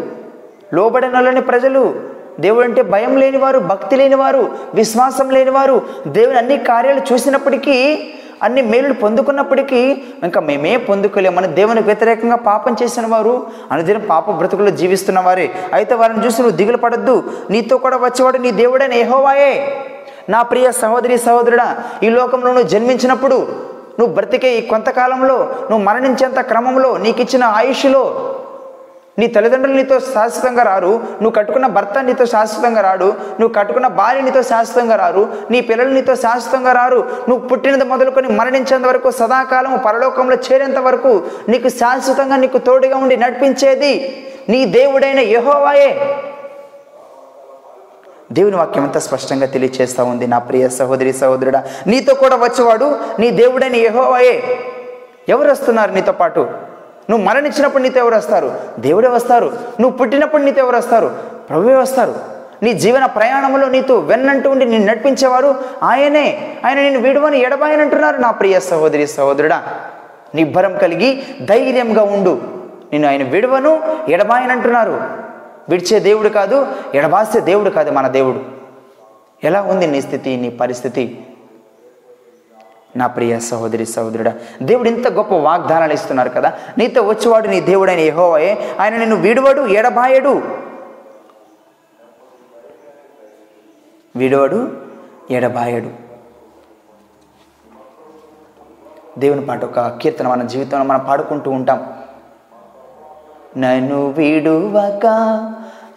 [0.74, 1.94] లోబడినలోని ప్రజలు
[2.40, 7.98] దేవుడు అంటే భయం లేనివారు భక్తి లేనివారు విశ్వాసం లేనివారు దేవుని అన్ని కార్యాలు చూసినప్పటికీ
[8.42, 15.20] అన్ని మేలులు పొందుకున్నప్పటికీ ఇంకా మేమే పొందుకోలేమని దేవునికి వ్యతిరేకంగా పాపం చేసిన వారు అనుదినం పాప బ్రతుకులు జీవిస్తున్న
[15.20, 15.50] వారే.
[15.72, 17.24] అయితే వారిని చూసి నువ్వు దిగులు పడద్దు.
[17.50, 19.52] నీతో కూడా వచ్చేవాడు నీ దేవుడని ఏహోవాయే
[20.28, 21.68] నా ప్రియ సహోదరి సహోదరుడా
[22.02, 23.38] ఈ లోకంలో నువ్వు జన్మించినప్పుడు
[23.98, 25.38] నువ్వు బ్రతికే ఈ కొంతకాలంలో
[25.70, 28.02] నువ్వు మరణించేంత క్రమంలో నీకు ఇచ్చిన ఆయుష్లో
[29.18, 33.08] నీ తల్లిదండ్రులు నీతో శాశ్వతంగా రారు నువ్వు కట్టుకున్న భర్త నీతో శాశ్వతంగా రాడు
[33.40, 38.86] నువ్వు కట్టుకున్న భార్య నీతో శాశ్వతంగా రారు నీ పిల్లలు నీతో శాశ్వతంగా రారు నువ్వు పుట్టినది మొదలుకొని మరణించేంత
[38.86, 41.12] వరకు సదాకాలం పరలోకంలో చేరేంత వరకు
[41.48, 43.92] నీకు శాశ్వతంగా నీకు తోడుగా ఉండి నడిపించేది
[44.48, 45.90] నీ దేవుడైన యహోవాయే.
[48.32, 50.26] దేవుని వాక్యం అంతా స్పష్టంగా తెలియచేస్తూ ఉంది.
[50.26, 54.42] నా ప్రియ సహోదరి సహోదరుడా నీతో కూడా వచ్చేవాడు నీ దేవుడైన యెహోవాయే.
[55.28, 56.40] ఎవరు వస్తున్నారు నీతో పాటు?
[57.10, 58.54] నువ్వు మరణించినప్పుడు నీతో ఎవరు వస్తారు?
[58.78, 59.46] దేవుడే వస్తారు.
[59.80, 61.16] నువ్వు పుట్టినప్పుడు నీతో ఎవరు వస్తారు?
[61.48, 62.14] ప్రభువే వస్తారు.
[62.62, 66.56] నీ జీవన ప్రయాణంలో నీతో వెన్నంటూ ఉండి నిన్ను నడిపించేవారు ఆయనే.
[66.66, 69.62] ఆయన నేను విడువని ఎడబాయనంటున్నారు నా ప్రియ సహోదరి సహోదరుడా.
[70.34, 72.40] నిబ్బరం కలిగి ధైర్యంగా ఉండు.
[72.92, 75.29] నేను ఆయన విడువను ఎడబాయనంటున్నారు.
[75.70, 78.40] విడిచే దేవుడు కాదు ఎడబాసే దేవుడు కాదు మన దేవుడు.
[79.44, 81.26] ఎలా ఉంది నీ స్థితి నీ పరిస్థితి?
[82.96, 86.58] నా ప్రియ సహోదరి సహోదరుడా దేవుడు ఇంత గొప్ప వాగ్దానాలు ఇస్తున్నారు కదా?
[86.78, 88.76] నీతో వచ్చేవాడు నీ దేవుడైన యహోవయే.
[88.80, 90.42] ఆయన నిన్ను విడువడు ఎడబాయడు.
[94.16, 94.72] విడువడు
[95.30, 96.10] ఎడబాయడు.
[99.18, 101.92] దేవుని పాట ఒక కీర్తన మన జీవితంలో మనం పాడుకుంటూ ఉంటాం.
[103.58, 105.06] నన్ను విడువక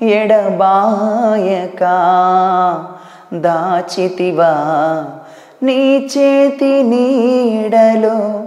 [0.09, 1.79] ఎడబాయక?
[3.33, 4.53] దాచితివా?
[5.63, 8.43] నీ చేతి నీడలో?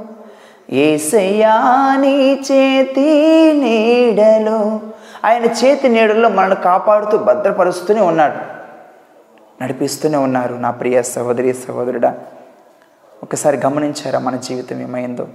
[0.71, 1.61] ఏసయ్యా
[2.01, 4.81] నీ చేతి నీడలో?
[5.25, 8.57] ఆయన చేతి నీడలో మనల్ని కాపాడుతూ భద్రపరుస్తూనే ఉన్నాడు.
[9.62, 12.14] నడిపిస్తూనే ఉన్నారు నా ప్రియ సహోదరి సహోదరుడా.
[13.23, 15.27] ఒకసారి గమనించారా మన జీవితం ఏమైందో?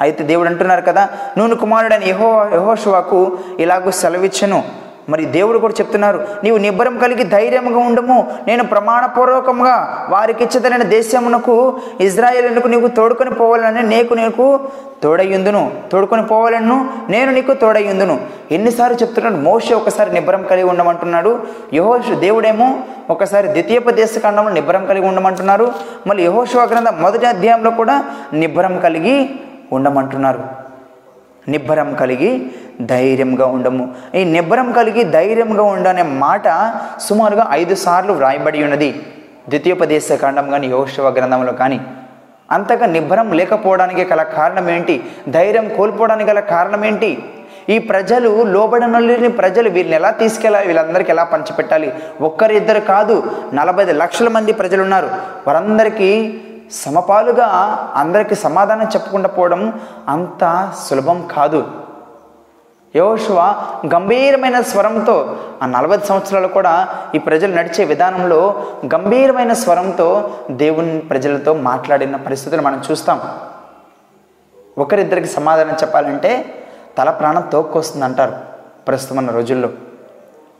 [0.00, 4.83] అయితే దేవుడు అంటున్నారు కదా నూనె కుమారుడని యహో యహోషువాకు ఇలాగూ సెలవిచ్చను.
[5.08, 8.32] మరి దేవుడు కూడా చెప్తున్నారు నీవు నిబ్బరం కలిగి ధైర్యంగా ఉండము.
[8.46, 14.60] నేను ప్రమాణపూర్వకంగా వారికి ఇచ్చదైన దేశమునకు ఇజ్రాయేలునకు నీకు తోడుకొని పోవాలని నీకు నీకు
[15.02, 15.72] తోడయ్యుందును.
[15.92, 18.20] తోడుకొని పోవాలను నేను నీకు తోడయ్యుందును.
[18.50, 21.42] ఎన్నిసార్లు చెప్తున్నాడు మోషే ఒకసారి నిబ్బరం కలిగి ఉండమంటున్నాడు.
[21.74, 25.72] యహోషు దేవుడేమో ఒకసారి ద్వితీయోపదేశ కాండంలో నిబ్బరం కలిగి ఉండమంటున్నారు.
[26.06, 29.30] మళ్ళీ యహోషువ గ్రంథం మొదటి అధ్యాయంలో కూడా నిబ్బరం కలిగి
[29.72, 30.63] ఉండమంటున్నారు.
[31.48, 33.94] నిబ్బరం కలిగి ధైర్యంగా ఉండము.
[34.14, 36.48] ఈ నిబ్బరం కలిగి ధైర్యంగా ఉండనే మాట
[37.00, 38.90] సుమారుగా ఐదు సార్లు వ్రాయబడి ఉన్నది.
[39.48, 41.80] ద్వితీయోపదేశ కాండం కానీ యోగశివ గ్రంథంలో కానీ.
[42.50, 45.04] అంతగా నిబ్బరం లేకపోవడానికి గల కారణం ఏంటి?
[45.28, 47.18] ధైర్యం కోల్పోవడానికి గల కారణం ఏంటి?
[47.68, 51.92] ఈ ప్రజలు లోబడనలేని ప్రజలు వీళ్ళని ఎలా తీసుకెళ్ళాలి వీళ్ళందరికీ ఎలా పంచిపెట్టాలి?
[52.20, 53.22] ఒక్కరిద్దరు కాదు
[53.54, 55.08] నలభై లక్షల మంది ప్రజలు ఉన్నారు
[55.46, 56.40] వారందరికీ
[56.82, 57.46] సమపాలుగా
[57.94, 61.66] అందరికీ సమాధానం చెప్పకుండా పోవడం అంత సులభం కాదు.
[62.96, 63.38] యోశువ
[63.94, 72.16] గంభీరమైన స్వరంతో ఆ నలభై సంవత్సరాలు కూడా ఈ ప్రజలు నడిచే విధానంలో గంభీరమైన స్వరంతో దేవుని ప్రజలతో మాట్లాడిన
[72.16, 73.20] పరిస్థితులు మనం చూస్తాం.
[74.78, 76.62] ఒకరిద్దరికి సమాధానం చెప్పాలంటే
[76.98, 78.32] తల ప్రాణం తోక్కొస్తుంది అంటారు
[78.88, 79.68] ప్రస్తుతం ఉన్న రోజుల్లో.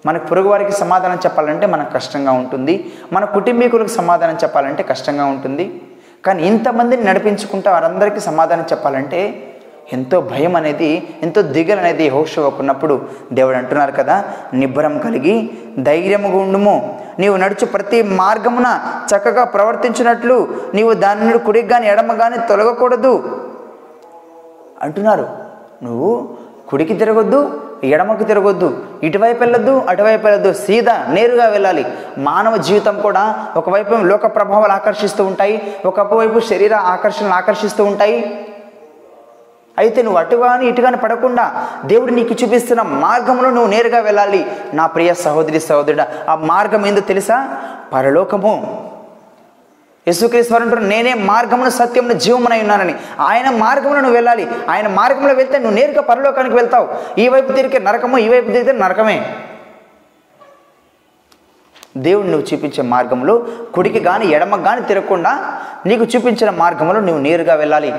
[0.06, 2.92] మనకు పొరుగు వారికి సమాధానం చెప్పాలంటే మనకు కష్టంగా ఉంటుంది.
[3.12, 5.82] మన కుటుంబీకులకు సమాధానం చెప్పాలంటే కష్టంగా ఉంటుంది.
[6.26, 9.50] కానీ ఇంతమందిని నడిపించుకుంటూ వారందరికీ సమాధానం చెప్పాలంటే
[9.92, 12.94] ఎంతో భయం అనేది ఎంతో దిగలు అనేది హోషకున్నప్పుడు
[13.32, 17.00] దేవుడు అంటున్నారు కదా నిబ్బరం కలిగి ధైర్యముగా ఉండుము.
[17.18, 23.42] నీవు నడుచు ప్రతి మార్గమున చక్కగా ప్రవర్తించినట్లు నీవు దాని నుండి కుడికి కానీ ఎడమ కానీ తొలగకూడదు.
[24.82, 25.28] అంటున్నారు.
[25.82, 26.28] నువ్వు
[26.68, 28.68] కుడికి తిరగొద్దు ఎడమకు తిరగొద్దు
[29.02, 31.84] ఇటువైపు వెళ్ళొద్దు అటువైపు వెళ్ళొద్దు సీదా నేరుగా వెళ్ళాలి.
[32.18, 38.46] మానవ జీవితం కూడా ఒకవైపు లోక ప్రభావాలు ఆకర్షిస్తూ ఉంటాయి ఒకవైపు శరీర ఆకర్షణలు ఆకర్షిస్తూ ఉంటాయి.
[39.78, 44.46] అయితే నువ్వు అటు కానీ ఇటు కానీ పడకుండా దేవుడు నీకు చూపిస్తున్న మార్గంలో నువ్వు నేరుగా వెళ్ళాలి.
[44.74, 47.38] నా ప్రియ సహోదరి సహోదరుడు ఆ మార్గం ఏందో తెలుసా?
[47.92, 48.54] పరలోకము.
[50.08, 52.94] యేసుక్రీశ్వరు అంటారు నేనే మార్గమును సత్యమును జీవమునై ఉన్నానని.
[53.20, 54.48] ఆయన మార్గంలో నువ్వు వెళ్ళాలి.
[54.70, 56.88] ఆయన మార్గంలో వెళ్తే నువ్వు నేరుగా పరలోకానికి వెళ్తావు.
[57.20, 59.36] ఈ వైపు తిరిగి నరకము ఈ వైపు తిరిగితే నరకమే.
[61.96, 67.94] దేవుడు నువ్వు చూపించే మార్గంలో కుడికి కానీ ఎడమకు కానీ తిరగకుండా నీకు చూపించిన మార్గంలో నువ్వు నేరుగా వెళ్ళాలి.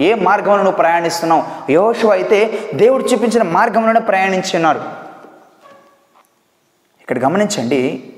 [0.00, 1.72] ఏ మార్గంలో నువ్వు ప్రయాణిస్తున్నావు?
[1.72, 4.80] యోషు అయితే దేవుడు చూపించిన మార్గంలోనే ప్రయాణించి ఉన్నారు
[7.00, 8.12] ఇక్కడ గమనించండి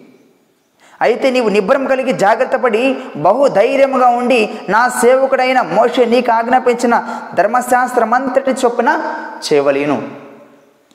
[1.03, 8.51] అయితే నీవు నిబ్బరం కలిగి జాగ్రత్త పడి బహు ధైర్యముగా ఉండి నా సేవకుడైన మోషే నీకు ఆజ్ఞాపించిన ధర్మశాస్త్రమంతటి
[8.51, 8.91] చొప్పున
[9.47, 10.03] చేయవలేను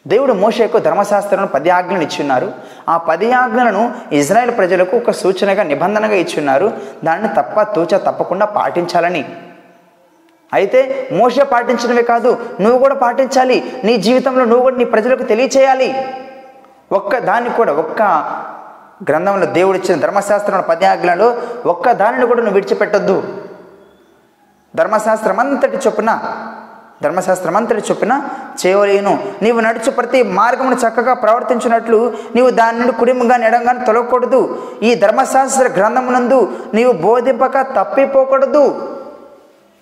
[0.08, 2.52] దేవుడు మోషేకు ధర్మశాస్త్రంలో పది ఆజ్ఞలు ఇచ్చున్నారు.
[2.90, 6.74] ఆ పది ఆజ్ఞలను ఇజ్రాయెల్ ప్రజలకు ఒక సూచనగా నిబంధనగా ఇచ్చున్నారు.
[7.04, 9.26] దాన్ని తప్ప తూచ తప్పకుండా పాటించాలని.
[10.54, 13.82] అయితే మోసే పాటించడమే కాదు నువ్వు కూడా పాటించాలి.
[13.84, 15.90] నీ జీవితంలో నువ్వు కూడా నీ ప్రజలకు తెలియచేయాలి.
[16.92, 18.02] ఒక్క దాన్ని కూడా ఒక్క
[19.04, 20.86] గ్రంథంలో దేవుడు ఇచ్చిన ధర్మశాస్త్రంలో పది
[21.68, 23.24] ఒక్క దానిని కూడా నువ్వు విడిచిపెట్టొద్దు.
[24.76, 26.20] ధర్మశాస్త్రం అంతటి చొప్పున
[27.04, 28.24] ధర్మశాస్త్రం అంతటి చొప్పున
[28.66, 29.34] చేయలేను.
[29.42, 34.64] నీవు నడుచు ప్రతి మార్గమును చక్కగా ప్రవర్తించినట్లు నీవు దాని నుండి కుడిముగా నెడంగా తొలగకూడదు.
[34.84, 38.97] ఈ ధర్మశాస్త్ర గ్రంథమునందు నీవు బోధింపక తప్పిపోకూడదు.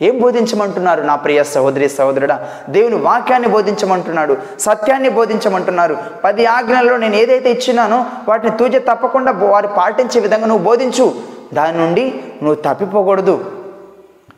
[0.01, 2.49] ఏం బోధించమంటున్నారు నా ప్రియ సహోదరి సహోదరుడా?
[2.69, 10.19] దేవుని వాక్యాన్ని బోధించమంటున్నాడు సత్యాన్ని బోధించమంటున్నారు పది ఆజ్ఞలలో నేను ఏదైతే ఇచ్చినానో వాటిని తూజ తప్పకుండా వారు పాటించే
[10.19, 11.13] విధంగా నువ్వు బోధించు.
[11.53, 13.51] దాని నుండి నువ్వు తప్పిపోకూడదు.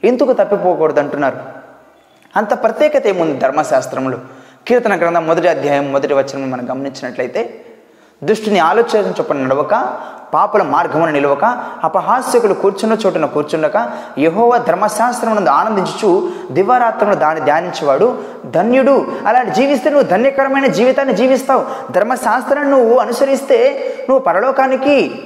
[0.04, 1.38] ఎందుకు తప్పిపోకూడదు అంటున్నారు?
[2.36, 4.18] అంత ప్రత్యేకత ఏముంది ధర్మశాస్త్రంలో
[4.68, 7.66] కీర్తన గ్రంథం మొదటి అధ్యాయం మొదటి వచనం మనం గమనించినట్లయితే
[8.24, 9.98] దుష్టుని ఆలోచన చొప్పున నడవక
[10.34, 11.46] పాపల మార్గమున నిలవక
[11.84, 19.12] అపహాస్యకులు కూర్చున్న చోటున కూర్చుండక యహోవ ధర్మశాస్త్రమునందు ఆనందించుచు దివారాత్రమును దాన్ని ధ్యానించేవాడు ధన్యుడు.
[19.28, 21.92] అలాంటి జీవిస్తే నువ్వు ధన్యకరమైన జీవితాన్ని జీవిస్తావు.
[21.92, 23.60] ధర్మశాస్త్రాన్ని నువ్వు అనుసరిస్తే
[24.10, 25.24] నువ్వు పరలోకానికి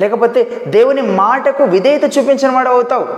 [0.00, 3.08] లేకపోతే దేవుని మాటకు విధేయత చూపించిన వాడు అవుతావు.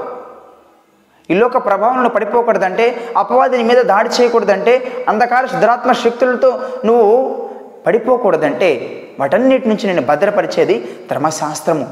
[1.31, 7.49] ఈ లోక ప్రభావంలో పడిపోకూడదంటే అపవాదిని మీద దాడి చేయకూడదంటే అంధకార శుద్రాత్మ శక్తులతో నువ్వు
[7.87, 11.91] పడిపోకూడదంటే వాటన్నిటి నుంచి నేను భద్రపరిచేది ధర్మశాస్త్రము.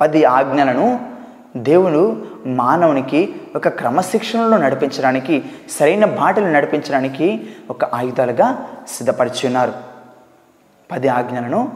[0.00, 1.00] పది ఆజ్ఞలను
[1.56, 9.72] దేవుడు మానవునికి ఒక క్రమశిక్షణలో నడిపించడానికి సరైన బాటలు నడిపించడానికి ఒక ఆయుధాలుగా సిద్ధపరిచున్నారు.
[10.92, 11.72] పది ఆజ్ఞలను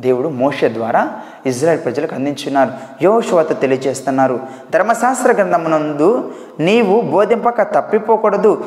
[0.00, 2.72] దేవుడు మోష ద్వారా ఇజ్రాయెల్ ప్రజలకు అందించున్నారు.
[3.02, 4.40] యోశువత తెలియజేస్తున్నారు.
[4.72, 8.64] ధర్మశాస్త్ర గ్రంథమునందు నీవు బోధింపక తప్పిపోకూడదు.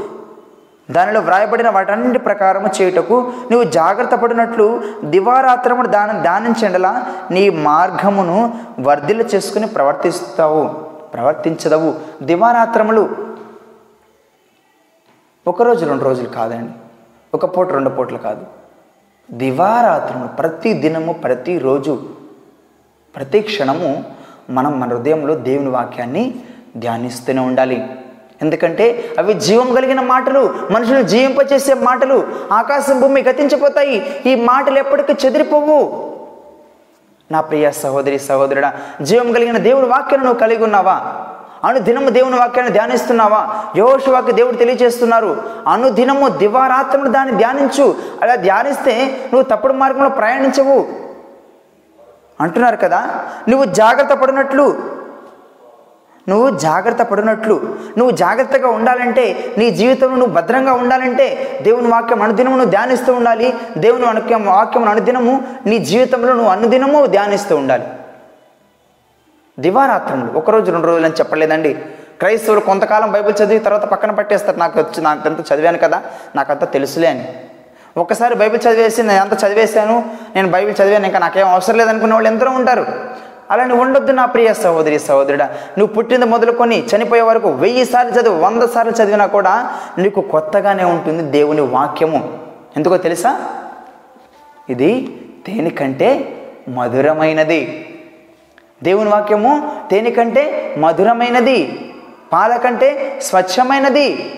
[0.91, 9.67] దానిలో వ్రాయబడిన వాటన్నిటి ప్రకారము చేయుటకు నీవు జాగ్రత్త పడినట్లు దివారాత్రముడు దానం ధ్యానించండలా నీ మార్గమును వర్ధిల్ల చేసుకుని
[9.67, 10.67] ప్రవర్తిస్తావు
[11.13, 11.95] ప్రవర్తించదవు.
[12.21, 13.09] దివారాత్రములు
[15.47, 16.71] ఒక రోజు రెండు రోజులు కాదండి.
[17.33, 18.45] ఒక పూట రెండు పూటలు కాదు.
[19.31, 22.09] దివారాత్రము ప్రతి దినము ప్రతిరోజు
[23.15, 24.03] ప్రతి క్షణము
[24.49, 26.35] మనం మన హృదయంలో దేవుని వాక్యాన్ని
[26.77, 27.96] ధ్యానిస్తూనే ఉండాలి.
[28.41, 32.27] ఎందుకంటే అవి జీవం కలిగిన మాటలు మనుషులు జీవింపచేసే మాటలు.
[32.51, 34.23] ఆకాశం భూమి గతించిపోతాయి.
[34.25, 36.07] ఈ మాటలు ఎప్పటికీ చెదిరిపోవు.
[37.31, 41.01] నా ప్రియ సహోదరి సహోదరుడా జీవం కలిగిన దేవుని వాక్యం నువ్వు కలిగి ఉన్నావా?
[41.65, 43.65] అనుదినము దేవుని వాక్యాన్ని ధ్యానిస్తున్నావా?
[43.77, 45.43] యోషువాకి దేవుడు తెలియజేస్తున్నారు.
[45.67, 47.95] అనుదినము దివారాత్రములు దాన్ని ధ్యానించు.
[48.21, 50.87] అలా ధ్యానిస్తే నువ్వు తప్పుడు మార్గంలో ప్రయాణించవు.
[52.41, 53.07] అంటున్నారు కదా?
[53.49, 54.96] నువ్వు జాగ్రత్త పడినట్లు
[56.29, 62.69] నువ్వు జాగ్రత్త పడినట్లు నువ్వు జాగ్రత్తగా ఉండాలంటే నీ జీవితంలో నువ్వు భద్రంగా ఉండాలంటే దేవుని వాక్యం అనుదినము నువ్వు
[62.69, 63.53] ధ్యానిస్తూ ఉండాలి.
[63.77, 67.83] దేవుని వాక్యం వాక్యం అనుదినము నీ జీవితంలో నువ్వు అనుదినము ధ్యానిస్తూ ఉండాలి.
[69.59, 70.37] దివారాత్రములు.
[70.37, 71.73] ఒకరోజు రెండు రోజులు అని చెప్పలేదండి.
[72.19, 76.01] క్రైస్తవులు కొంతకాలం బైబిల్ చదివి తర్వాత పక్కన పట్టేస్తారు నాకు వచ్చి నాకు అంత చదివాను కదా
[76.35, 77.35] నాకంతా తెలుసులే అని.
[77.97, 80.05] ఒక్కసారి బైబిల్ చదివేసి నేను అంత చదివేశాను?
[80.35, 82.85] నేను బైబిల్ చదివాను ఇంకా నాకేం అవసరం లేదనుకునే వాళ్ళు ఎందరో ఉంటారు.
[83.51, 85.45] అలా ఉండొద్దు నా ప్రియ సహోదరి సహోదరుడా.
[85.77, 91.23] నువ్వు పుట్టింది మొదలుకొని చనిపోయే వరకు వెయ్యి సార్లు చదివి వంద సార్లు చదివినా కూడా నీకు కొత్తగానే ఉంటుంది
[91.23, 92.39] దేవుని వాక్యము.
[92.77, 93.41] ఎందుకో తెలుసా?
[94.69, 96.37] ఇది దేనికంటే
[96.69, 97.89] మధురమైనది.
[98.83, 101.91] దేవుని వాక్యము దేనికంటే మధురమైనది?
[102.33, 104.33] పాల కంటే స్వచ్ఛమైనది.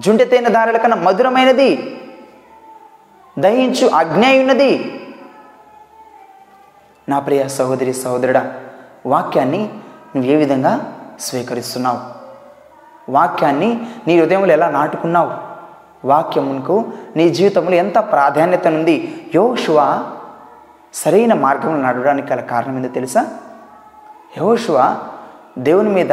[0.00, 1.96] జుంటె తేనె దారుల కన్నా మధురమైనది.
[3.38, 4.99] దహించు అజ్ఞాయున్నది
[7.10, 8.42] నా ప్రియ సహోదరి సహోదరుడా
[9.06, 9.60] వాక్యాన్ని
[10.14, 10.72] నువ్వు ఏ విధంగా
[11.20, 12.00] స్వీకరిస్తున్నావు?
[13.12, 13.68] వాక్యాన్ని
[14.06, 15.30] నీ హృదయంలో ఎలా నాటుకున్నావు?
[16.06, 16.76] వాక్యమునకు
[17.16, 18.96] నీ జీవితంలో ఎంత ప్రాధాన్యత ఉంది?
[19.34, 19.78] యోషువ
[20.94, 23.22] సరైన మార్గంలో నడవడానికి గల కారణం ఏందో తెలుసా?
[24.36, 24.78] యహోషువ
[25.58, 26.12] దేవుని మీద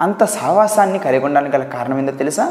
[0.00, 2.46] అంత సావాసాన్ని కలిగి ఉండడానికి గల కారణం ఏందో తెలుసా?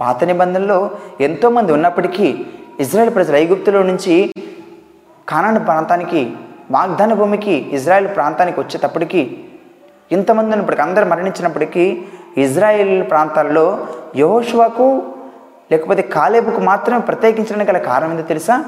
[0.00, 2.46] పాత నిబంధనలో ఎంతోమంది ఉన్నప్పటికీ
[2.80, 4.32] ఇజ్రాయెల్ ప్రజలు ఐగుప్తులో నుంచి
[5.28, 6.36] కానాను ప్రాంతానికి
[6.70, 9.22] వాగ్దాన భూమికి ఇజ్రాయెల్ ప్రాంతానికి వచ్చేటప్పటికి
[10.12, 12.04] ఇంతమంది ఉన్నప్పటికీ అందరు మరణించినప్పటికీ
[12.36, 14.86] ఇజ్రాయెల్ ప్రాంతాల్లో యహోషువాకు
[15.70, 18.64] లేకపోతే కాలేబుకు మాత్రమే ప్రత్యేకించడానికి గల కారణం ఏందో తెలుసా?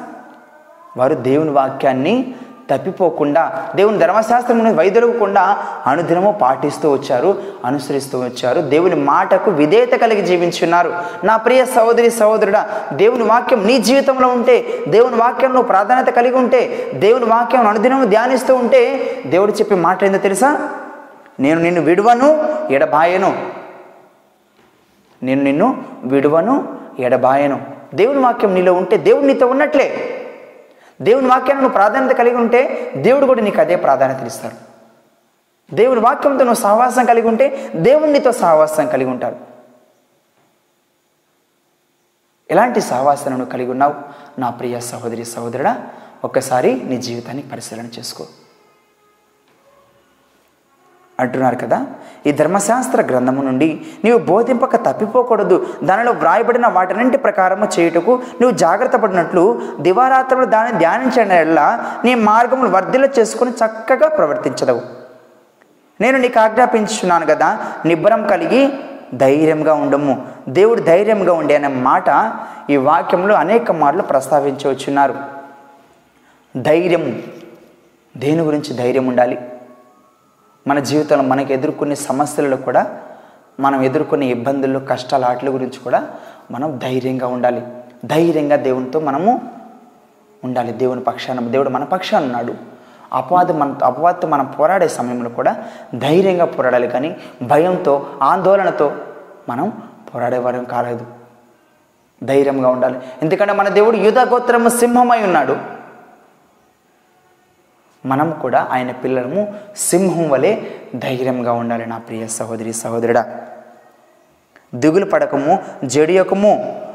[0.96, 2.34] వారు దేవుని వాక్యాన్ని
[2.70, 8.60] తప్పిపోకుండా దేవుని ధర్మశాస్త్రం వైదొలగకుండా అనుదినము పాటిస్తూ వచ్చారు అనుసరిస్తూ వచ్చారు.
[8.60, 10.92] దేవుని మాటకు విధేయత కలిగి జీవించున్నారు.
[11.24, 17.24] నా ప్రియ సహోదరి సహోదరుడా దేవుని వాక్యం నీ జీవితంలో ఉంటే దేవుని వాక్యంలో ప్రాధాన్యత కలిగి ఉంటే దేవుని
[17.24, 20.68] వాక్యం అనుదినము ధ్యానిస్తూ ఉంటే దేవుడు చెప్పే మాట ఏందో తెలుసా?
[21.40, 23.36] నేను నిన్ను విడువను ఎడబాయను.
[25.22, 27.60] నేను నిన్ను విడువను ఎడబాయను.
[27.94, 30.20] దేవుని వాక్యం నీలో ఉంటే దేవుడు నీతో ఉన్నట్లే.
[31.02, 34.76] దేవుని వాక్యాన్ని నువ్వు ప్రాధాన్యత కలిగి ఉంటే దేవుడు కూడా నీకు అదే ప్రాధాన్యత ఇస్తాడు.
[35.74, 39.36] దేవుని వాక్యంతో నువ్వు సహవాసం కలిగి ఉంటే దేవునితో సహవాసం కలిగి ఉంటాడు.
[42.50, 43.94] ఎలాంటి సహవాసాన్ని నువ్వు కలిగి ఉన్నావు?
[44.40, 45.88] నా ప్రియ సహోదరి సహోదరుడా
[46.24, 48.26] ఒక్కసారి నీ జీవితాన్ని పరిశీలన చేసుకో.
[51.20, 51.86] అంటున్నారు కదా?
[52.26, 55.66] ఈ ధర్మశాస్త్ర గ్రంథము నుండి నీవు బోధింపక తప్పిపోకూడదు.
[55.84, 61.56] దానిలో వ్రాయబడిన వాటన్నింటి ప్రకారము చేయుటకు నువ్వు జాగ్రత్త పడినట్లు దివారాత్రులు దాన్ని ధ్యానించడం
[62.04, 64.82] నీ మార్గములు వర్ధిల్ల చేసుకుని చక్కగా ప్రవర్తించదవు.
[66.00, 68.72] నేను నీకు ఆజ్ఞాపించున్నాను కదా నిబ్బరం కలిగి
[69.14, 70.26] ధైర్యంగా ఉండము.
[70.48, 72.32] దేవుడు ధైర్యంగా ఉండే అనే మాట
[72.70, 75.14] ఈ వాక్యంలో అనేక మార్లు ప్రస్తావించవచ్చున్నారు.
[76.56, 77.22] ధైర్యం
[78.16, 79.38] దేని గురించి ధైర్యం ఉండాలి?
[80.66, 83.00] మన జీవితంలో మనకు ఎదుర్కొనే సమస్యలలో కూడా
[83.60, 86.08] మనం ఎదుర్కొనే ఇబ్బందులు కష్టాలు వాటి గురించి కూడా
[86.50, 87.66] మనం ధైర్యంగా ఉండాలి.
[88.04, 89.52] ధైర్యంగా దేవునితో మనము
[90.44, 90.72] ఉండాలి.
[90.72, 92.54] దేవుని పక్షాన దేవుడు మన పక్షాన ఉన్నాడు.
[93.12, 96.88] అపవాది మన అపవాదితో మనం పోరాడే సమయంలో కూడా ధైర్యంగా పోరాడాలి.
[96.88, 98.92] కానీ భయంతో ఆందోళనతో
[99.48, 99.72] మనం
[100.14, 101.06] పోరాడేవారం కాలేదు.
[102.24, 102.98] ధైర్యంగా ఉండాలి.
[103.22, 105.75] ఎందుకంటే మన దేవుడు యుధ గోత్రము సింహమై ఉన్నాడు.
[108.06, 110.56] మనం కూడా ఆయన పిల్లలము సింహం వలె
[110.94, 113.24] ధైర్యంగా ఉండాలి నా ప్రియ సహోదరి సహోదరుడా.
[114.74, 116.52] దిగులు పడకము జడియకము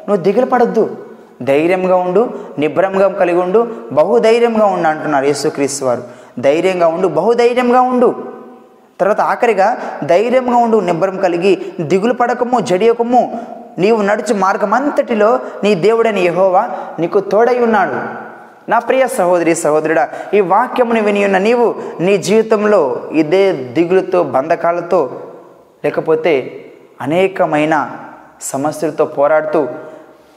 [0.08, 1.06] నువ్వు దిగులు పడద్దు.
[1.41, 2.24] ధైర్యంగా ఉండు
[2.60, 6.04] నిబ్రంగా కలిగి ఉండు బహుధైర్యంగా ఉండు అంటున్నారు యేసుక్రీస్తు వారు.
[6.39, 8.10] ధైర్యంగా ఉండు బహుధైర్యంగా ఉండు.
[9.00, 13.21] తర్వాత ఆఖరిగా ధైర్యంగా ఉండు నిబ్బరం కలిగి దిగులు పడకము జడియకము
[13.78, 16.69] నీవు నడుచు మార్గమంతటిలో నీ దేవుడైన యహోవా
[17.00, 17.97] నీకు తోడై ఉన్నాడు.
[18.69, 25.19] నా ప్రియ సహోదరి సహోదరుడా ఈ వాక్యముని విని ఉన్న నీవు నీ జీవితంలో ఇదే దిగులుతో బంధకాలతో
[25.86, 26.65] లేకపోతే
[27.02, 27.91] అనేకమైన
[28.41, 29.67] సమస్యలతో పోరాడుతూ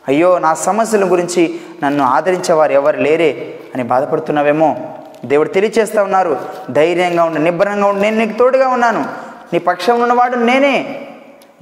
[0.09, 4.77] అయ్యో నా సమస్యల గురించి నన్ను ఆదరించేవారు ఎవరు లేరే అని బాధపడుతున్నావేమో.
[5.25, 6.37] దేవుడు తెలియచేస్తా ఉన్నారు.
[6.71, 9.05] ధైర్యంగా ఉండి నిబ్బరంగా ఉండి నేను నీకు తోడుగా ఉన్నాను.
[9.53, 11.04] నీ పక్షంలో ఉన్నవాడు నేనే.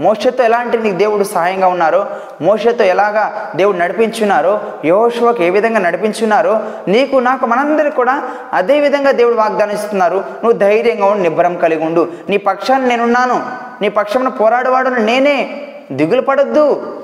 [0.01, 2.07] మోషతో ఎలాంటి నీకు దేవుడు సహాయంగా ఉన్నారో
[2.41, 9.35] మోషతో ఎలాగా దేవుడు నడిపించున్నారో యోషువకు ఏ విధంగా నడిపించున్నారో నీకు నాకు మనందరికి కూడా అదే విధంగా దేవుడు
[9.35, 10.15] వాగ్దానం ఇస్తున్నారు.
[10.17, 12.13] నువ్వు ధైర్యంగా ఉండి నిబ్బరం కలిగి ఉండు.
[12.29, 13.47] నీ పక్షాన్ని నేనున్నాను.
[13.83, 15.69] నీ పక్షమున పోరాడవాడు నేనే.
[15.93, 16.99] దిగులు పడొద్దు.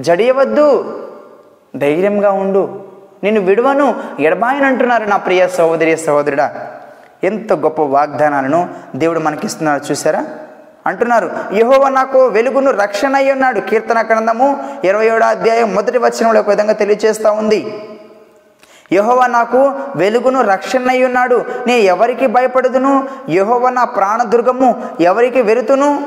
[0.00, 0.98] జడియవద్దు.
[1.76, 2.84] ధైర్యంగా ఉండు.
[3.22, 3.94] నేను విడువను.
[4.20, 6.70] ఎడబాయని అంటున్నారు నా ప్రియ సహోదరి సహోదరుడా.
[7.24, 10.24] ఎంత గొప్ప వాగ్దానాలను దేవుడు మనకిస్తున్నారు చూసారా
[10.88, 11.30] అంటున్నారు.
[11.52, 13.60] యహోవ నాకు వెలుగును రక్షణ అయి ఉన్నాడు.
[13.60, 17.90] కీర్తన గ్రంథము ఇరవై ఏడో అధ్యాయం మొదటి వచనంలో ఒక విధంగా తెలియజేస్తూ ఉంది.
[18.92, 21.44] యహోవ నాకు వెలుగును రక్షణ అయి ఉన్నాడు.
[21.66, 23.08] నేను ఎవరికి భయపడదును?
[23.30, 26.06] యహోవ నా ప్రాణదుర్గము ఎవరికి వెరుతును?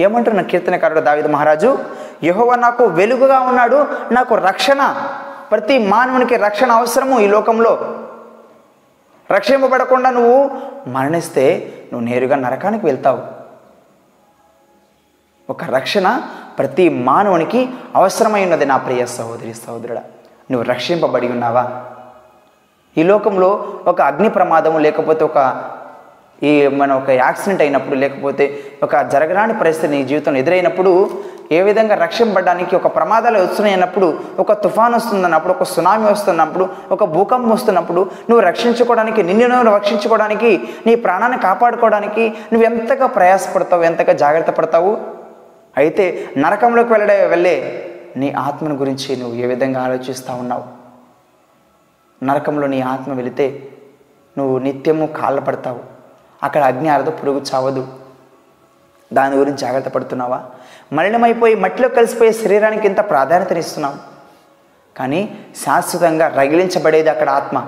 [0.00, 1.78] ఏమంటున్న కీర్తనకారుడు దావిద మహారాజు?
[2.24, 3.86] యహోవ నాకు వెలుగుగా ఉన్నాడు.
[4.12, 4.94] నాకు రక్షణ
[5.50, 7.98] ప్రతి మానవునికి రక్షణ అవసరము ఈ లోకంలో.
[9.32, 10.50] రక్షింపబడకుండా నువ్వు
[10.86, 13.22] మరణిస్తే నువ్వు నేరుగా నరకానికి వెళ్తావు.
[15.50, 16.22] ఒక రక్షణ
[16.58, 20.02] ప్రతి మానవునికి అవసరమై ఉన్నది నా ప్రియ సహోదరి సహోదరుడా.
[20.50, 21.84] నువ్వు రక్షింపబడి ఉన్నావా?
[22.98, 25.70] ఈ లోకంలో ఒక అగ్ని ప్రమాదము లేకపోతే ఒక
[26.42, 31.22] ఈ మన ఒక యాక్సిడెంట్ అయినప్పుడు లేకపోతే ఒక జరగరాని పరిస్థితి నీ జీవితంలో ఎదురైనప్పుడు
[31.52, 38.00] ఏ విధంగా రక్షింపబడడానికి ఒక ప్రమాదాలు వస్తున్నాయన్నప్పుడు ఒక తుఫాన్ వస్తుందన్నప్పుడు ఒక సునామీ వస్తున్నప్పుడు ఒక భూకంపం వస్తున్నప్పుడు
[38.30, 44.98] నువ్వు రక్షించుకోవడానికి నిన్ను నువ్వు రక్షించుకోవడానికి నీ ప్రాణాన్ని కాపాడుకోవడానికి నువ్వు ఎంతగా ప్రయాసపడతావు ఎంతగా జాగ్రత్త పడతావు?
[45.76, 47.86] అయితే నరకంలోకి వెళ్ళడే వెళ్ళే
[48.16, 50.64] నీ ఆత్మను గురించి నువ్వు ఏ విధంగా ఆలోచిస్తూ ఉన్నావు?
[52.24, 53.68] నరకంలో నీ ఆత్మ వెళితే
[54.38, 55.80] నువ్వు నిత్యము కాళ్ళ పడతావు.
[56.42, 57.86] అక్కడ అగ్ని ఆరదు పురుగు చావదు.
[59.12, 60.42] దాని గురించి జాగ్రత్త పడుతున్నావా?
[60.92, 64.00] మలినమైపోయి మట్టిలో కలిసిపోయే శరీరానికి ఎంత ప్రాధాన్యతనిస్తున్నాం
[64.96, 67.66] కానీ శాశ్వతంగా రగిలించబడేది అక్కడ ఆత్మ.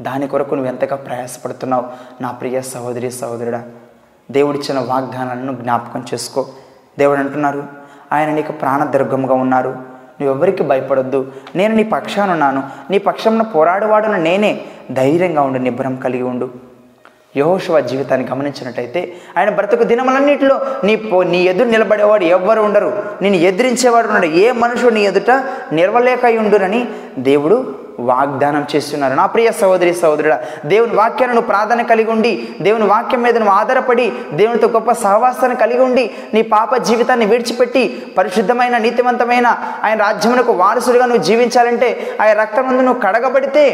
[0.00, 1.84] దాని కొరకు నువ్వు ఎంతగా ప్రయాసపడుతున్నావు?
[2.22, 3.62] నా ప్రియ సహోదరి సహోదరుడా
[4.30, 6.46] దేవుడిచ్చిన వాగ్దానాలను జ్ఞాపకం చేసుకో.
[6.98, 7.66] దేవుడు అంటున్నారు
[8.12, 9.70] ఆయన నీకు ప్రాణదుర్గముగా ఉన్నారు.
[10.20, 11.32] నువ్వెవరికి భయపడొద్దు?
[11.54, 14.60] నేను నీ పక్షానున్నాను నీ పక్షంలో పోరాడేవాడును నేనే
[14.92, 16.67] ధైర్యంగా ఉండు నిబ్బరం కలిగి ఉండు.
[17.38, 19.00] యహోశివ జీవితాన్ని గమనించినట్టయితే
[19.38, 22.90] ఆయన బ్రతుకు దినములన్నింటిలో నీ పో నీ ఎదురు నిలబడేవాడు ఎవ్వరు ఉండరు.
[23.22, 24.26] నేను ఎదిరించేవాడు ఉండడు.
[24.26, 25.30] ఏ మనుషుడు నీ ఎదుట
[25.72, 29.14] నిలవలేక ఉండునని దేవుడు వాగ్దానం చేస్తున్నారు.
[29.14, 34.12] నా ప్రియ సహోదరి సహోదరుడా దేవుని వాక్యాన్ని నువ్వు ప్రార్థన కలిగి ఉండి దేవుని వాక్యం మీద నువ్వు ఆధారపడి
[34.32, 37.82] దేవునితో గొప్ప సహవాసాన్ని కలిగి ఉండి నీ పాప జీవితాన్ని విడిచిపెట్టి
[38.18, 39.46] పరిశుద్ధమైన నీతివంతమైన
[39.84, 41.88] ఆయన రాజ్యమునకు వారసుడిగా నువ్వు జీవించాలంటే
[42.20, 43.64] ఆయన రక్తం ముందు నువ్వు కడగబడితే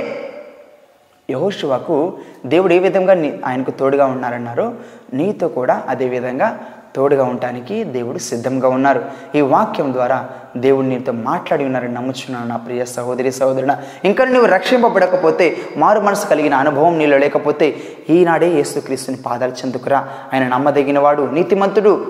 [1.31, 4.75] యహోశువకు దేవుడు ఏ విధంగా నీ ఆయనకు తోడుగా ఉన్నారన్నారో
[5.15, 6.59] నీతో కూడా అదే విధంగా
[6.97, 9.05] తోడుగా ఉండటానికి దేవుడు సిద్ధంగా ఉన్నారు.
[9.35, 13.77] ఈ వాక్యం ద్వారా దేవుడు నీతో మాట్లాడి ఉన్నారని నమ్ముచున్నాను నా ప్రియ సహోదరి సహోదరుడ.
[14.05, 17.77] ఇంకా నువ్వు రక్షింపబడకపోతే మారు మనసు కలిగిన అనుభవం నీలో లేకపోతే
[18.11, 20.09] ఈనాడే యేసుక్రీస్తుని పాదాలు చెందుకురా.
[20.33, 22.07] ఆయన నమ్మదగినవాడు నీతిమంతుడు.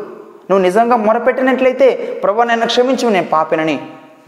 [0.51, 1.91] నువ్వు నిజంగా మొరపెట్టినట్లయితే
[2.25, 3.75] ప్రభు నన్ను క్షమించు నేను పాపినని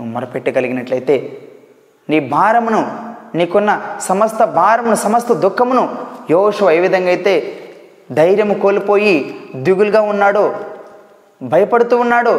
[0.01, 1.39] నువ్వు మొరపెట్టగలిగినట్లయితే
[2.09, 3.06] నీ భారమును
[3.39, 3.71] నీకున్న
[4.01, 5.85] సమస్త భారమును సమస్త దుఃఖమును
[6.31, 7.35] యోషు ఏ విధంగా అయితే
[8.13, 9.15] ధైర్యం కోల్పోయి
[9.67, 10.45] దిగులుగా ఉన్నాడో
[11.43, 12.35] భయపడుతూ ఉన్నాడో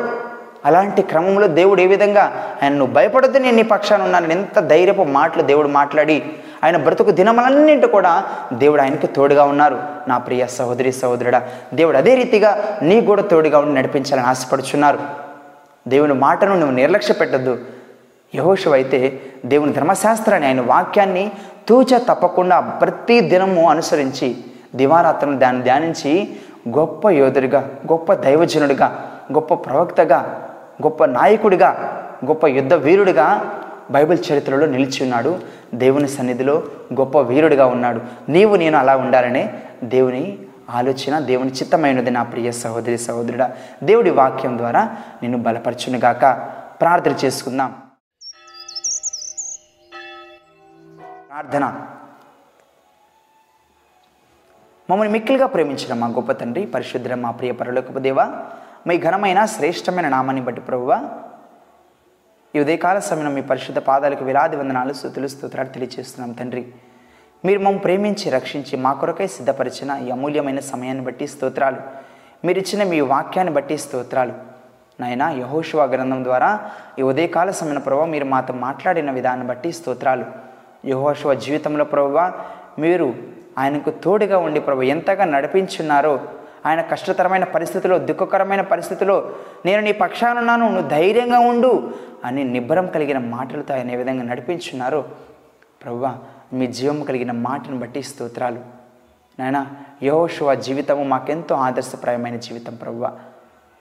[0.65, 2.23] అలాంటి క్రమంలో దేవుడు ఏ విధంగా
[2.63, 6.17] ఆయన నువ్వు భయపడద్దు నేను నీ పక్షాన ఉన్నాను ఎంత ధైర్యపు మాటలు దేవుడు మాట్లాడి
[6.63, 8.11] ఆయన బ్రతుకు దినములన్నింటి కూడా
[8.53, 9.77] దేవుడు ఆయనకు తోడుగా ఉన్నారు.
[10.07, 11.39] నా ప్రియ సహోదరి సహోదరుడా
[11.73, 14.99] దేవుడు అదే రీతిగా నీ కూడా తోడుగా ఉండి నడిపించాలని ఆశపడుచున్నారు.
[15.93, 17.53] దేవుని మాటను నువ్వు నిర్లక్ష్య పెట్టద్దు.
[18.35, 21.31] యహోషు అయితే దేవుని ధర్మశాస్త్రాన్ని ఆయన వాక్యాన్ని
[21.67, 24.37] తూచ తప్పకుండా ప్రతి దినము అనుసరించి
[24.75, 26.35] దివారాత్రను దాన్ని ధ్యానించి
[26.69, 30.49] గొప్ప యోధుడిగా గొప్ప దైవజనుడిగా గొప్ప ప్రవక్తగా
[30.81, 31.93] గొప్ప నాయకుడిగా
[32.25, 33.55] గొప్ప యుద్ధ వీరుడిగా
[33.91, 35.39] బైబిల్ చరిత్రలో నిలిచి ఉన్నాడు.
[35.73, 36.63] దేవుని సన్నిధిలో
[36.93, 38.01] గొప్ప వీరుడిగా ఉన్నాడు.
[38.29, 39.53] నీవు నేను అలా ఉండాలనే
[39.83, 40.37] దేవుని
[40.69, 43.51] ఆలోచన దేవుని చిత్తమైనది నా ప్రియ సహోదరి సహోదరుడా.
[43.83, 44.89] దేవుడి వాక్యం ద్వారా
[45.23, 46.39] నేను బలపరచునుగాక.
[46.81, 47.73] ప్రార్థన చేసుకుందాం.
[51.37, 51.65] ప్రార్థన.
[54.89, 58.21] మమ్మల్ని మిక్కిలిగా ప్రేమించిన మా గొప్ప తండ్రి పరిశుద్ధ మా ప్రియ పరలోకపు దేవ
[58.87, 60.91] మీ ఘనమైన శ్రేష్టమైన నామాన్ని బట్టి ప్రభువ
[62.55, 66.63] ఈ ఉదయకాల సమయంలో మీ పరిశుద్ధ పాదాలకు విలాది వందనాలు స్థుతులు స్తోత్రాలు తెలియజేస్తున్నాం తండ్రి.
[67.45, 71.81] మీరు మమ్మల్ని ప్రేమించి రక్షించి మా కొరకై సిద్ధపరిచిన ఈ అమూల్యమైన సమయాన్ని బట్టి స్తోత్రాలు.
[72.45, 74.33] మీరు ఇచ్చిన మీ వాక్యాన్ని బట్టి స్తోత్రాలు.
[74.99, 76.51] నాయన యహోశివ గ్రంథం ద్వారా
[76.99, 80.46] ఈ ఉదయకాల సమయంలో ప్రభావ మీరు మాతో మాట్లాడిన విధానం బట్టి స్తోత్రాలు.
[80.85, 82.33] యహోషువ జీవితంలో ప్రభువా
[82.79, 83.15] మీరు
[83.57, 86.21] ఆయనకు తోడుగా ఉండి ప్రభు ఎంతగా నడిపించున్నారో
[86.65, 89.31] ఆయన కష్టతరమైన పరిస్థితిలో దుఃఖకరమైన పరిస్థితిలో
[89.65, 91.93] నేను నీ పక్షానున్నాను నువ్వు ధైర్యంగా ఉండు
[92.25, 95.05] అని నిబ్బరం కలిగిన మాటలతో ఆయన ఏ విధంగా నడిపించున్నారో
[95.83, 96.15] ప్రవ్వా
[96.53, 98.59] మీ జీవం కలిగిన మాటను బట్టి స్తోత్రాలు.
[99.39, 99.67] నాయన
[100.03, 103.11] యహోషువ జీవితము మాకెంతో ఆదర్శప్రాయమైన జీవితం ప్రవ్వా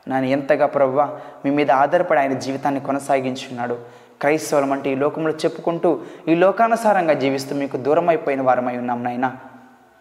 [0.09, 3.79] నేను ఎంతగా ప్రవ్వా మీ మీద ఆధారపడి ఆయన జీవితాన్ని కొనసాగించున్నాడు.
[4.21, 9.33] క్రైస్తవులం అంటే ఈ లోకంలో చెప్పుకుంటూ ఈ లోకానుసారంగా జీవిస్తూ మీకు దూరం అయిపోయిన వారమై ఉన్నాం నాయన.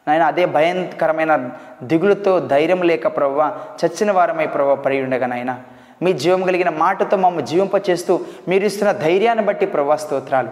[0.08, 1.50] నాయన అదే భయంకరమైన
[1.84, 5.62] దిగులుతో ధైర్యం లేక ప్రవ్వ చచ్చిన వారమై ప్రవ్వ పడి ఉండగా నాయన.
[6.02, 10.50] మీ జీవం కలిగిన మాటతో మమ్మల్ని జీవింపచేస్తూ మీరు ఇస్తున్న ధైర్యాన్ని బట్టి ప్రవ్వా స్తోత్రాలు.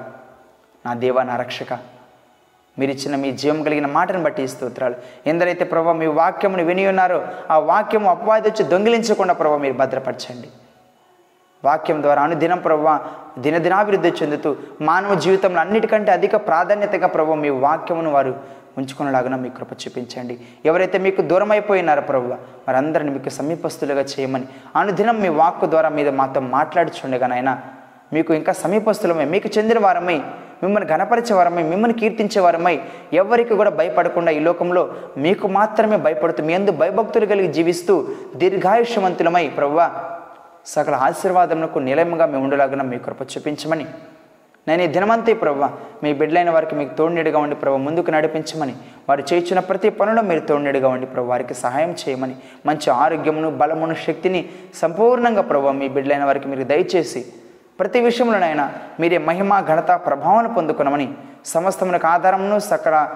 [0.86, 1.74] నా దేవా నా రక్షక
[2.80, 4.95] మీరు ఇచ్చిన మీ జీవం కలిగిన మాటను బట్టి ఈ స్తోత్రాలు.
[5.28, 10.47] ఎందరైతే ప్రభావ మీ వాక్యమును విని ఉన్నారో ఆ వాక్యము అపవాది వచ్చి దొంగిలించకుండా ప్రభావ మీరు భద్రపరచండి.
[11.64, 12.88] వాక్యం ద్వారా అనుదినం ప్రభు
[13.43, 14.49] దినదినాభివృద్ధి చెందుతూ
[14.89, 18.34] మానవ జీవితంలో అన్నిటికంటే అధిక ప్రాధాన్యతగా ప్రభు మీ వాక్యమును వారు
[18.78, 20.36] ఉంచుకునేలాగా మీ కృప చూపించండి.
[20.66, 22.28] ఎవరైతే మీకు దూరం అయిపోయినారో ప్రభు
[22.68, 27.51] వారందరిని మీకు సమీపస్తులుగా చేయమని అనుదినం మీ వాక్కు ద్వారా మీద మాతో మాట్లాడుచుండగా నాయన
[28.14, 30.18] మీకు ఇంకా సమీపస్తులమై మీకు చెందిన వారమై
[30.64, 32.74] మిమ్మల్ని గణపరిచే వారమై మిమ్మల్ని కీర్తించే వారమై
[33.14, 34.84] ఎవరికి కూడా భయపడకుండా ఈ లోకంలో
[35.18, 37.95] మీకు మాత్రమే భయపడుతూ మీ అందు భయభక్తులు కలిగి జీవిస్తూ
[38.36, 39.88] దీర్ఘాయుష్యవంతులమై ప్రవ్వా
[40.66, 43.86] సకల ఆశీర్వాదములకు నిలయముగా మేము ఉండలాగిన మీ కృప చూపించమని.
[44.68, 45.70] నేను ఈ దినమంతే ప్రభావ
[46.03, 48.76] మీ బిడ్డలైన వారికి మీకు తోడునీడుగా ఉండి ప్రభు ముందుకు నడిపించమని.
[49.09, 52.36] వారు చేయించిన ప్రతి పనులు మీరు తోడునీడుగా ఉండి ప్రభు వారికి సహాయం చేయమని.
[52.66, 57.26] మంచి ఆరోగ్యమును బలమును శక్తిని సంపూర్ణంగా ప్రభు మీ బిడ్డలైన వారికి మీరు దయచేసి
[57.80, 61.07] ప్రతి విషయంలోనైనా మీరే మహిమ ఘనత ప్రభావాన్ని పొందుకునమని.
[61.45, 63.09] సమస్తమునకు ఆధారమును సకల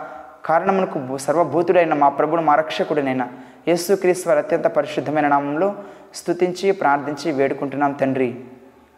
[0.46, 3.28] కారణమునకు సర్వభూతుడైన మా ప్రభుడు మా రక్షకుడినైనా
[3.68, 5.76] యేసుక్రీస్తు వారి అత్యంత పరిశుద్ధమైన నామంలో
[6.16, 8.44] స్థుతించి ప్రార్థించి వేడుకుంటున్నాం తండ్రి.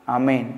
[0.10, 0.54] ఆమెన్.